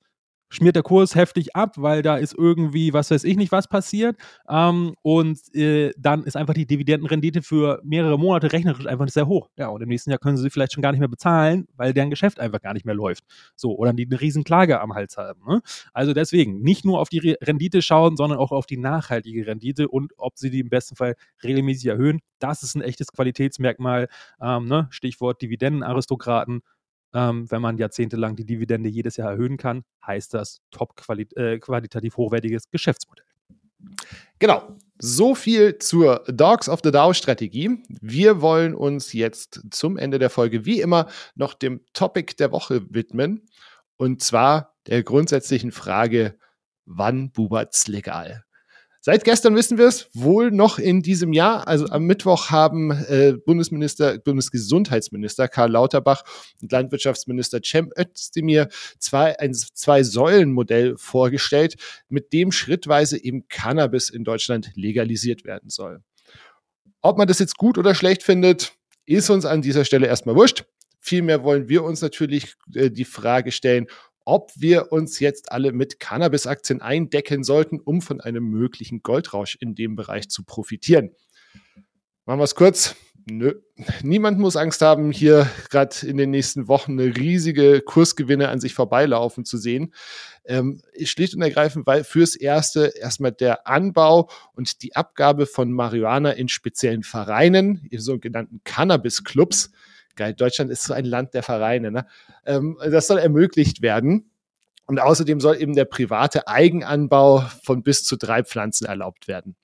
schmiert 0.50 0.76
der 0.76 0.84
Kurs 0.84 1.16
heftig 1.16 1.56
ab, 1.56 1.76
weil 1.78 2.02
da 2.02 2.18
ist 2.18 2.34
irgendwie, 2.38 2.94
was 2.94 3.12
weiß 3.12 3.24
ich 3.24 3.38
nicht, 3.38 3.52
was 3.52 3.68
passiert. 3.68 4.18
Ähm, 4.50 4.96
und 5.02 5.40
äh, 5.56 5.92
dann 5.98 6.24
ist 6.24 6.36
einfach 6.36 6.54
die 6.54 6.66
Dividendenrendite 6.66 7.42
für 7.42 7.80
mehrere 7.84 8.18
Monate 8.18 8.52
rechnerisch 8.52 8.88
einfach 8.88 9.08
sehr 9.10 9.28
hoch. 9.28 9.50
Ja, 9.58 9.68
und 9.68 9.82
im 9.82 9.90
nächsten 9.90 10.10
Jahr 10.10 10.20
können 10.20 10.38
sie 10.38 10.50
vielleicht 10.50 10.74
schon 10.74 10.82
gar 10.82 10.92
nicht 10.92 11.00
mehr 11.00 11.08
bezahlen, 11.08 11.68
weil 11.76 11.94
deren 11.94 12.10
Geschäft 12.10 12.40
einfach 12.40 12.62
gar 12.62 12.74
nicht 12.74 12.86
mehr 12.86 12.96
läuft. 12.96 13.24
So, 13.56 13.76
oder 13.78 13.94
die 13.94 14.06
eine 14.06 14.20
riesen 14.20 14.44
Klage 14.44 14.82
am 14.82 14.94
Hals 14.94 15.18
haben. 15.18 15.42
Ne? 15.48 15.62
Also 15.94 16.14
deswegen, 16.14 16.62
nicht 16.62 16.86
nur 16.86 17.00
auf 17.00 17.10
die 17.10 17.38
Rendite 17.42 17.82
schauen, 17.82 18.18
sondern 18.18 18.40
auch 18.40 18.52
auf 18.52 18.66
die 18.66 18.78
nachhaltige 18.78 19.46
Rendite 19.46 19.88
und 19.88 20.14
ob 20.18 20.38
sie 20.38 20.50
die 20.50 20.60
im 20.60 20.70
besten 20.70 20.96
Fall 20.96 21.16
regelmäßig 21.44 21.88
erhöhen. 21.88 22.20
Das 22.40 22.64
ist 22.64 22.76
ein 22.76 22.82
echtes 22.82 23.12
Qualitätsmerkmal. 23.12 24.08
Ähm, 24.42 24.66
ne? 24.66 24.88
Stichwort 24.92 25.42
Dividendenaristokraten 25.42 26.62
ähm, 27.14 27.50
wenn 27.50 27.62
man 27.62 27.78
jahrzehntelang 27.78 28.36
die 28.36 28.46
Dividende 28.46 28.90
jedes 28.90 29.18
Jahr 29.18 29.32
erhöhen 29.32 29.58
kann, 29.58 29.84
heißt 30.06 30.34
das 30.34 30.62
top 30.72 30.94
-quali 31.00 31.36
äh, 31.38 31.60
qualitativ 31.60 32.18
hochwertiges 32.18 32.70
Geschäftsmodell. 32.70 33.26
Genau. 34.40 34.78
So 35.02 35.34
viel 35.34 35.78
zur 35.78 36.26
Dogs 36.28 36.68
of 36.68 36.82
the 36.84 36.92
Dow 36.92 37.14
Strategie. 37.14 37.82
Wir 38.02 38.42
wollen 38.42 38.76
uns 38.76 39.14
jetzt 39.14 39.62
zum 39.72 39.98
Ende 39.98 40.20
der 40.20 40.30
Folge 40.30 40.66
wie 40.66 40.82
immer 40.82 41.08
noch 41.36 41.54
dem 41.54 41.82
Topic 41.94 42.36
der 42.38 42.52
Woche 42.52 42.86
widmen. 42.90 43.46
Und 43.96 44.22
zwar 44.22 44.76
der 44.88 45.04
grundsätzlichen 45.04 45.72
Frage, 45.72 46.38
wann 46.86 47.32
bubert's 47.32 47.88
legal? 47.88 48.44
Seit 49.02 49.24
gestern 49.24 49.56
wissen 49.56 49.78
wir 49.78 49.88
es, 49.88 50.10
wohl 50.14 50.52
noch 50.52 50.78
in 50.78 51.02
diesem 51.02 51.32
Jahr. 51.32 51.68
Also 51.70 51.86
am 51.86 52.04
Mittwoch 52.04 52.50
haben 52.50 52.92
äh, 52.92 53.34
Bundesminister, 53.46 54.18
Bundesgesundheitsminister 54.18 55.48
Karl 55.48 55.72
Lauterbach 55.72 56.24
und 56.62 56.70
Landwirtschaftsminister 56.70 57.62
Cem 57.64 57.92
Özdemir 57.98 58.68
zwei, 59.00 59.40
ein 59.40 59.54
Zwei-Säulen-Modell 59.54 60.98
vorgestellt, 60.98 61.76
mit 62.10 62.34
dem 62.34 62.52
schrittweise 62.52 63.24
eben 63.24 63.48
Cannabis 63.48 64.10
in 64.10 64.26
Deutschland 64.26 64.72
legalisiert 64.76 65.46
werden 65.46 65.70
soll. 65.70 66.04
Ob 67.02 67.18
man 67.18 67.28
das 67.30 67.40
jetzt 67.40 67.58
gut 67.58 67.78
oder 67.78 67.96
schlecht 67.96 68.24
findet, 68.24 68.74
ist 69.06 69.30
uns 69.30 69.46
an 69.46 69.62
dieser 69.62 69.86
Stelle 69.86 70.08
erstmal 70.08 70.36
wurscht. 70.36 70.66
Vielmehr 71.00 71.46
wollen 71.46 71.70
wir 71.70 71.86
uns 71.86 72.02
natürlich 72.02 72.56
äh, 72.76 72.92
die 72.92 73.06
Frage 73.06 73.54
stellen, 73.54 73.88
ob 74.30 74.52
wir 74.56 74.92
uns 74.92 75.20
jetzt 75.20 75.52
alle 75.52 75.72
mit 75.72 76.00
Cannabis-Aktien 76.00 76.82
eindecken 76.84 77.44
sollten, 77.44 77.80
um 77.80 78.00
von 78.00 78.22
einem 78.22 78.44
möglichen 78.44 79.02
Goldrausch 79.02 79.58
in 79.60 79.74
dem 79.74 79.96
Bereich 79.96 80.30
zu 80.30 80.44
profitieren. 80.44 81.16
Machen 82.26 82.40
wir 82.40 82.44
es 82.44 82.54
kurz. 82.54 82.96
Nö. 83.28 83.56
Niemand 84.04 84.38
muss 84.38 84.56
Angst 84.56 84.82
haben, 84.82 85.12
hier 85.12 85.50
gerade 85.72 85.96
in 86.06 86.18
den 86.18 86.30
nächsten 86.30 86.68
Wochen 86.68 86.92
eine 86.92 87.16
riesige 87.16 87.82
Kursgewinne 87.82 88.50
an 88.50 88.60
sich 88.60 88.76
vorbeilaufen 88.76 89.46
zu 89.46 89.58
sehen. 89.58 89.96
Ähm, 90.46 90.82
schlicht 91.04 91.34
und 91.34 91.42
ergreifend, 91.42 91.88
weil 91.88 92.04
fürs 92.04 92.36
Erste 92.36 92.94
erstmal 92.96 93.32
der 93.32 93.68
Anbau 93.68 94.30
und 94.54 94.84
die 94.84 94.96
Abgabe 94.96 95.48
von 95.48 95.72
Marihuana 95.72 96.32
in 96.32 96.50
speziellen 96.50 97.02
Vereinen, 97.02 97.88
in 97.90 98.00
sogenannten 98.00 98.62
Cannabis-Clubs, 98.64 99.72
geil. 100.20 100.36
Deutschland 100.36 100.70
ist 100.70 100.84
so 100.84 100.94
ein 100.94 101.06
Land 101.06 101.34
der 101.34 101.42
Vereine. 101.42 101.92
Ne? 101.92 102.06
Ähm, 102.46 102.78
das 102.80 103.08
soll 103.08 103.18
ermöglicht 103.18 103.82
werden. 103.82 104.32
Und 104.86 105.00
außerdem 105.00 105.40
soll 105.40 105.62
eben 105.62 105.76
der 105.76 105.86
private 105.86 106.48
Eigenanbau 106.48 107.44
von 107.64 107.84
bis 107.84 108.04
zu 108.04 108.18
drei 108.18 108.44
Pflanzen 108.44 108.86
erlaubt 108.86 109.28
werden. 109.28 109.56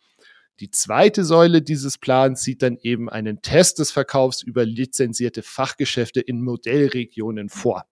Die 0.59 0.69
zweite 0.69 1.25
Säule 1.25 1.61
dieses 1.61 1.97
Plans 1.97 2.41
sieht 2.41 2.61
dann 2.61 2.77
eben 2.77 3.09
einen 3.09 3.41
Test 3.41 3.79
des 3.79 3.91
Verkaufs 3.91 4.41
über 4.41 4.65
lizenzierte 4.65 5.41
Fachgeschäfte 5.43 6.21
in 6.21 6.41
Modellregionen 6.41 7.49
vor. 7.49 7.85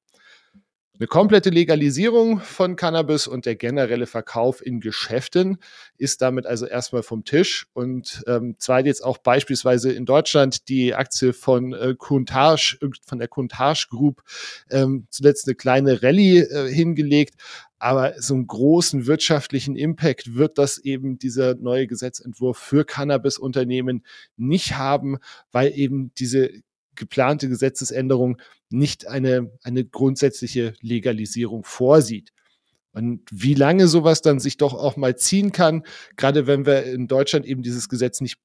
Eine 0.99 1.07
komplette 1.07 1.49
Legalisierung 1.49 2.39
von 2.39 2.75
Cannabis 2.75 3.25
und 3.25 3.47
der 3.47 3.55
generelle 3.55 4.05
Verkauf 4.05 4.63
in 4.63 4.79
Geschäften 4.79 5.57
ist 5.97 6.21
damit 6.21 6.45
also 6.45 6.67
erstmal 6.67 7.01
vom 7.01 7.25
Tisch. 7.25 7.65
Und 7.73 8.23
ähm, 8.27 8.57
zwar 8.59 8.85
jetzt 8.85 9.03
auch 9.03 9.17
beispielsweise 9.17 9.91
in 9.91 10.05
Deutschland 10.05 10.69
die 10.69 10.93
Aktie 10.93 11.33
von 11.33 11.73
äh, 11.73 11.95
Countach, 11.97 12.75
von 13.07 13.17
der 13.17 13.27
Countach 13.27 13.89
Group, 13.89 14.21
ähm, 14.69 15.07
zuletzt 15.09 15.47
eine 15.47 15.55
kleine 15.55 16.03
Rallye 16.03 16.41
äh, 16.41 16.71
hingelegt. 16.71 17.41
Aber 17.79 18.13
so 18.21 18.35
einen 18.35 18.45
großen 18.45 19.07
wirtschaftlichen 19.07 19.75
Impact 19.75 20.35
wird 20.35 20.59
das 20.59 20.77
eben 20.77 21.17
dieser 21.17 21.55
neue 21.55 21.87
Gesetzentwurf 21.87 22.59
für 22.59 22.85
Cannabis-Unternehmen 22.85 24.05
nicht 24.37 24.77
haben, 24.77 25.17
weil 25.51 25.71
eben 25.75 26.13
diese 26.19 26.51
geplante 26.95 27.49
Gesetzesänderung 27.49 28.37
nicht 28.69 29.07
eine, 29.07 29.51
eine 29.63 29.85
grundsätzliche 29.85 30.73
Legalisierung 30.81 31.63
vorsieht. 31.63 32.31
Und 32.91 33.21
wie 33.31 33.55
lange 33.55 33.87
sowas 33.87 34.21
dann 34.21 34.39
sich 34.39 34.57
doch 34.57 34.73
auch 34.73 34.97
mal 34.97 35.15
ziehen 35.17 35.51
kann, 35.51 35.83
gerade 36.15 36.45
wenn 36.45 36.65
wir 36.65 36.83
in 36.83 37.07
Deutschland 37.07 37.45
eben 37.45 37.63
dieses 37.63 37.89
Gesetz 37.89 38.21
nicht 38.21 38.37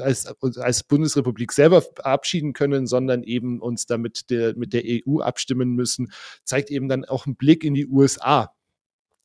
als, 0.00 0.26
als 0.58 0.82
Bundesrepublik 0.82 1.52
selber 1.52 1.82
verabschieden 1.82 2.52
können, 2.52 2.86
sondern 2.86 3.22
eben 3.22 3.60
uns 3.60 3.86
damit 3.86 4.30
der, 4.30 4.56
mit 4.56 4.72
der 4.72 4.82
EU 4.84 5.20
abstimmen 5.20 5.74
müssen, 5.74 6.12
zeigt 6.44 6.70
eben 6.70 6.88
dann 6.88 7.04
auch 7.04 7.26
einen 7.26 7.36
Blick 7.36 7.64
in 7.64 7.74
die 7.74 7.86
USA. 7.86 8.52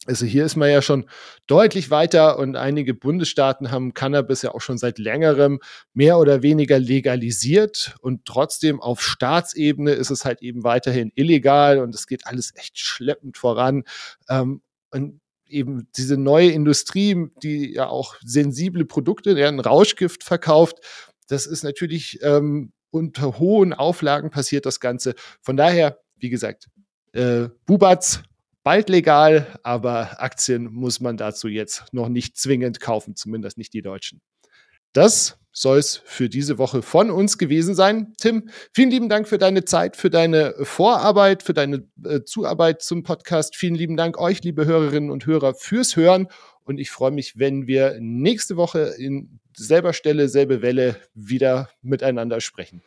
Also 0.05 0.25
hier 0.25 0.45
ist 0.45 0.55
man 0.55 0.69
ja 0.69 0.81
schon 0.81 1.09
deutlich 1.45 1.91
weiter 1.91 2.39
und 2.39 2.55
einige 2.55 2.93
Bundesstaaten 2.93 3.69
haben 3.69 3.93
Cannabis 3.93 4.41
ja 4.41 4.53
auch 4.53 4.61
schon 4.61 4.77
seit 4.77 4.97
längerem 4.97 5.59
mehr 5.93 6.19
oder 6.19 6.41
weniger 6.41 6.79
legalisiert 6.79 7.95
und 8.01 8.23
trotzdem 8.23 8.81
auf 8.81 9.01
Staatsebene 9.01 9.91
ist 9.91 10.09
es 10.09 10.23
halt 10.23 10.41
eben 10.41 10.63
weiterhin 10.63 11.11
illegal 11.15 11.79
und 11.79 11.93
es 11.93 12.07
geht 12.07 12.25
alles 12.27 12.53
echt 12.55 12.79
schleppend 12.79 13.37
voran. 13.37 13.83
Ähm, 14.29 14.61
und 14.91 15.19
eben 15.47 15.89
diese 15.97 16.15
neue 16.15 16.51
Industrie, 16.51 17.27
die 17.43 17.73
ja 17.73 17.87
auch 17.87 18.15
sensible 18.23 18.85
Produkte, 18.85 19.35
deren 19.35 19.59
Rauschgift 19.59 20.23
verkauft, 20.23 20.77
das 21.27 21.45
ist 21.45 21.63
natürlich 21.63 22.19
ähm, 22.21 22.71
unter 22.89 23.37
hohen 23.37 23.73
Auflagen 23.73 24.31
passiert 24.31 24.65
das 24.65 24.79
Ganze. 24.79 25.13
Von 25.41 25.57
daher, 25.57 25.99
wie 26.15 26.29
gesagt, 26.29 26.67
äh, 27.13 27.49
Bubatz 27.65 28.23
bald 28.69 28.87
legal, 28.87 29.47
aber 29.63 30.21
Aktien 30.21 30.71
muss 30.71 30.99
man 30.99 31.17
dazu 31.17 31.47
jetzt 31.47 31.91
noch 31.91 32.07
nicht 32.07 32.37
zwingend 32.37 32.79
kaufen, 32.79 33.15
zumindest 33.15 33.57
nicht 33.57 33.73
die 33.73 33.81
deutschen. 33.81 34.21
Das 34.93 35.39
soll 35.51 35.79
es 35.79 36.03
für 36.05 36.29
diese 36.29 36.59
Woche 36.59 36.83
von 36.83 37.09
uns 37.09 37.39
gewesen 37.39 37.73
sein. 37.73 38.13
Tim, 38.21 38.51
vielen 38.71 38.91
lieben 38.91 39.09
Dank 39.09 39.27
für 39.27 39.39
deine 39.39 39.65
Zeit, 39.65 39.97
für 39.97 40.11
deine 40.11 40.53
Vorarbeit, 40.61 41.41
für 41.41 41.55
deine 41.55 41.87
äh, 42.05 42.21
Zuarbeit 42.25 42.83
zum 42.83 43.01
Podcast. 43.01 43.55
Vielen 43.55 43.73
lieben 43.73 43.97
Dank 43.97 44.19
euch, 44.19 44.43
liebe 44.43 44.67
Hörerinnen 44.67 45.09
und 45.09 45.25
Hörer, 45.25 45.55
fürs 45.55 45.95
Hören. 45.95 46.27
Und 46.63 46.77
ich 46.77 46.91
freue 46.91 47.09
mich, 47.09 47.39
wenn 47.39 47.65
wir 47.65 47.97
nächste 47.99 48.55
Woche 48.55 48.93
in 48.99 49.39
selber 49.57 49.93
Stelle, 49.93 50.29
selbe 50.29 50.61
Welle 50.61 50.95
wieder 51.15 51.71
miteinander 51.81 52.39
sprechen. 52.39 52.83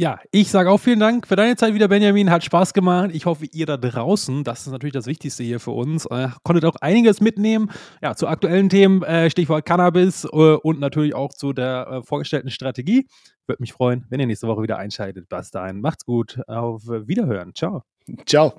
Ja, 0.00 0.20
ich 0.30 0.48
sage 0.48 0.70
auch 0.70 0.78
vielen 0.78 1.00
Dank 1.00 1.26
für 1.26 1.34
deine 1.34 1.56
Zeit 1.56 1.74
wieder, 1.74 1.88
Benjamin. 1.88 2.30
Hat 2.30 2.44
Spaß 2.44 2.72
gemacht. 2.72 3.10
Ich 3.12 3.26
hoffe, 3.26 3.46
ihr 3.46 3.66
da 3.66 3.76
draußen, 3.76 4.44
das 4.44 4.60
ist 4.60 4.70
natürlich 4.70 4.92
das 4.92 5.06
Wichtigste 5.06 5.42
hier 5.42 5.58
für 5.58 5.72
uns, 5.72 6.06
äh, 6.06 6.28
konntet 6.44 6.64
auch 6.66 6.76
einiges 6.76 7.20
mitnehmen. 7.20 7.72
Ja, 8.00 8.14
zu 8.14 8.28
aktuellen 8.28 8.68
Themen, 8.68 9.02
äh, 9.02 9.28
Stichwort 9.28 9.66
Cannabis 9.66 10.22
äh, 10.22 10.28
und 10.28 10.78
natürlich 10.78 11.16
auch 11.16 11.34
zu 11.34 11.52
der 11.52 11.88
äh, 11.90 12.02
vorgestellten 12.04 12.48
Strategie. 12.48 13.08
Würde 13.48 13.60
mich 13.60 13.72
freuen, 13.72 14.06
wenn 14.08 14.20
ihr 14.20 14.28
nächste 14.28 14.46
Woche 14.46 14.62
wieder 14.62 14.78
einschaltet. 14.78 15.28
Bis 15.28 15.50
dahin, 15.50 15.80
macht's 15.80 16.04
gut. 16.04 16.38
Auf 16.46 16.82
Wiederhören. 16.86 17.52
Ciao. 17.56 17.82
Ciao. 18.24 18.52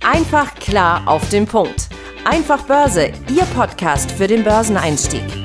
Einfach 0.00 0.54
klar 0.54 1.08
auf 1.08 1.28
den 1.30 1.46
Punkt. 1.46 1.88
Einfach 2.24 2.62
Börse, 2.66 3.10
Ihr 3.34 3.44
Podcast 3.46 4.12
für 4.12 4.28
den 4.28 4.44
Börseneinstieg. 4.44 5.43